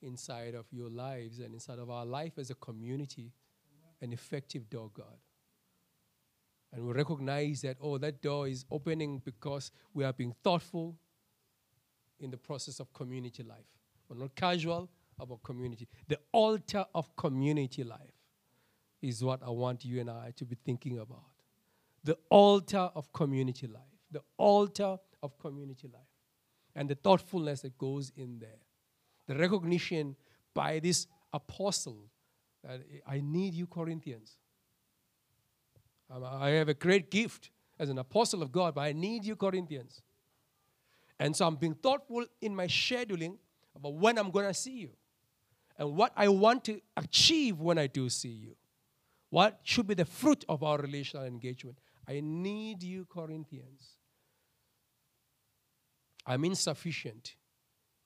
inside 0.03 0.55
of 0.55 0.67
your 0.71 0.91
lives 0.91 1.39
and 1.39 1.55
inside 1.55 1.79
of 1.79 1.89
our 1.89 2.05
life 2.05 2.35
as 2.37 2.51
a 2.51 2.55
community, 2.57 3.33
an 4.03 4.13
effective 4.13 4.69
door, 4.69 4.91
God. 4.93 5.17
And 6.73 6.87
we 6.87 6.93
recognize 6.93 7.63
that, 7.63 7.77
oh, 7.81 7.99
that 7.99 8.21
door 8.21 8.49
is 8.49 8.65
opening 8.71 9.23
because 9.25 9.71
we 9.95 10.05
are 10.05 10.13
being 10.13 10.35
thoughtful 10.43 10.97
in 12.23 12.31
the 12.31 12.37
process 12.37 12.81
of 12.81 12.93
community 12.93 13.43
life. 13.43 13.67
We're 14.09 14.17
not 14.17 14.35
casual 14.35 14.89
about 15.21 15.43
community. 15.43 15.89
The 16.09 16.19
altar 16.33 16.85
of 16.95 17.15
community 17.17 17.85
life 17.85 18.15
is 19.01 19.23
what 19.23 19.43
I 19.43 19.51
want 19.51 19.85
you 19.85 20.01
and 20.01 20.11
I 20.11 20.33
to 20.37 20.45
be 20.45 20.57
thinking 20.65 20.99
about. 20.99 21.25
The 22.05 22.17
altar 22.31 22.91
of 22.95 23.13
community 23.13 23.67
life. 23.67 23.83
The 24.11 24.23
altar 24.37 24.99
of 25.23 25.39
community 25.39 25.89
life. 25.93 26.03
And 26.75 26.89
the 26.89 26.95
thoughtfulness 26.95 27.63
that 27.63 27.77
goes 27.79 28.13
in 28.17 28.39
there. 28.39 28.61
The 29.27 29.37
recognition 29.37 30.17
by 30.55 30.79
this 30.79 31.07
apostle 31.33 32.11
that 32.65 32.81
I 33.07 33.21
need 33.21 33.55
you, 33.55 33.67
Corinthians. 33.67 34.37
I 36.11 36.51
have 36.51 36.69
a 36.69 36.75
great 36.75 37.11
gift 37.11 37.51
as 37.79 37.89
an 37.89 37.99
apostle 37.99 38.43
of 38.43 38.53
God, 38.53 38.75
but 38.75 38.83
I 38.83 38.93
need 38.93 39.25
you, 39.25 39.35
Corinthians. 39.35 40.03
And 41.23 41.37
so 41.37 41.47
I'm 41.47 41.55
being 41.55 41.75
thoughtful 41.75 42.25
in 42.41 42.53
my 42.53 42.67
scheduling 42.67 43.37
about 43.77 43.95
when 43.95 44.19
I'm 44.19 44.33
going 44.33 44.49
to 44.49 44.53
see 44.53 44.73
you 44.73 44.91
and 45.79 45.97
what 45.97 46.13
I 46.17 46.27
want 46.27 46.65
to 46.65 46.81
achieve 46.97 47.61
when 47.61 47.79
I 47.79 47.87
do 47.87 48.09
see 48.09 48.29
you. 48.29 48.57
What 49.31 49.61
should 49.63 49.87
be 49.87 49.95
the 49.95 50.05
fruit 50.05 50.45
of 50.49 50.65
our 50.65 50.79
relational 50.79 51.25
engagement? 51.25 51.79
I 52.09 52.19
need 52.25 52.83
you, 52.83 53.07
Corinthians. 53.09 53.99
I'm 56.27 56.45
insufficient 56.45 57.37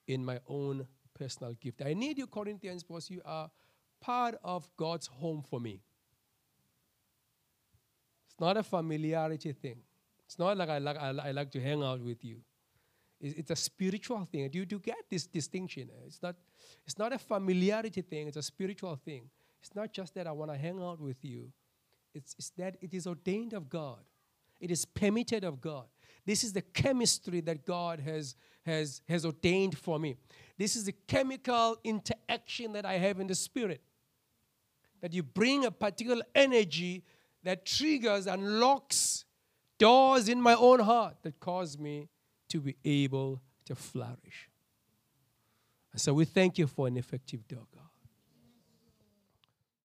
in 0.05 0.23
my 0.23 0.39
own 0.47 0.85
personal 1.15 1.53
gift. 1.53 1.81
I 1.83 1.95
need 1.95 2.19
you, 2.19 2.27
Corinthians, 2.27 2.83
because 2.83 3.09
you 3.09 3.23
are 3.25 3.49
part 3.99 4.35
of 4.43 4.69
God's 4.77 5.07
home 5.07 5.41
for 5.49 5.59
me. 5.59 5.81
It's 8.27 8.39
not 8.39 8.57
a 8.57 8.63
familiarity 8.63 9.53
thing. 9.53 9.77
It's 10.27 10.37
not 10.37 10.55
like 10.55 10.69
I 10.69 10.77
like, 10.77 10.97
I, 10.97 11.31
like 11.31 11.49
to 11.53 11.59
hang 11.59 11.81
out 11.81 11.99
with 11.99 12.23
you. 12.23 12.41
It's 13.19 13.49
a 13.49 13.55
spiritual 13.55 14.27
thing. 14.31 14.49
Do 14.49 14.59
you, 14.59 14.65
do 14.65 14.75
you 14.75 14.79
get 14.79 14.97
this 15.09 15.25
distinction? 15.25 15.89
It's 16.05 16.21
not, 16.21 16.35
it's 16.85 16.99
not 16.99 17.13
a 17.13 17.17
familiarity 17.17 18.01
thing, 18.01 18.27
it's 18.27 18.37
a 18.37 18.43
spiritual 18.43 18.95
thing. 18.95 19.29
It's 19.61 19.73
not 19.73 19.91
just 19.91 20.13
that 20.15 20.27
I 20.27 20.31
want 20.31 20.51
to 20.51 20.57
hang 20.57 20.79
out 20.81 20.99
with 20.99 21.23
you, 21.23 21.51
it's, 22.13 22.35
it's 22.37 22.51
that 22.57 22.77
it 22.79 22.93
is 22.93 23.07
ordained 23.07 23.53
of 23.53 23.69
God, 23.69 23.99
it 24.59 24.69
is 24.69 24.85
permitted 24.85 25.43
of 25.43 25.59
God. 25.59 25.85
This 26.25 26.43
is 26.43 26.51
the 26.53 26.61
chemistry 26.61 27.39
that 27.41 27.65
God 27.65 28.01
has, 28.01 28.35
has, 28.65 29.01
has 29.07 29.25
ordained 29.25 29.77
for 29.77 29.97
me. 29.97 30.17
This 30.57 30.75
is 30.75 30.83
the 30.83 30.91
chemical 30.91 31.77
interaction 31.85 32.73
that 32.73 32.85
I 32.85 32.97
have 32.97 33.21
in 33.21 33.27
the 33.27 33.35
spirit. 33.35 33.81
That 34.99 35.13
you 35.13 35.23
bring 35.23 35.63
a 35.63 35.71
particular 35.71 36.23
energy 36.35 37.05
that 37.43 37.65
triggers 37.65 38.27
and 38.27 38.59
locks 38.59 39.23
doors 39.77 40.27
in 40.27 40.41
my 40.41 40.53
own 40.55 40.79
heart 40.79 41.15
that 41.21 41.39
cause 41.39 41.77
me 41.77 42.09
to 42.49 42.59
be 42.59 42.75
able 42.85 43.41
to 43.65 43.75
flourish. 43.75 44.49
And 45.91 46.01
so 46.01 46.13
we 46.13 46.25
thank 46.25 46.57
you 46.57 46.67
for 46.67 46.87
an 46.87 46.97
effective 46.97 47.47
door, 47.47 47.65
God. 47.73 47.86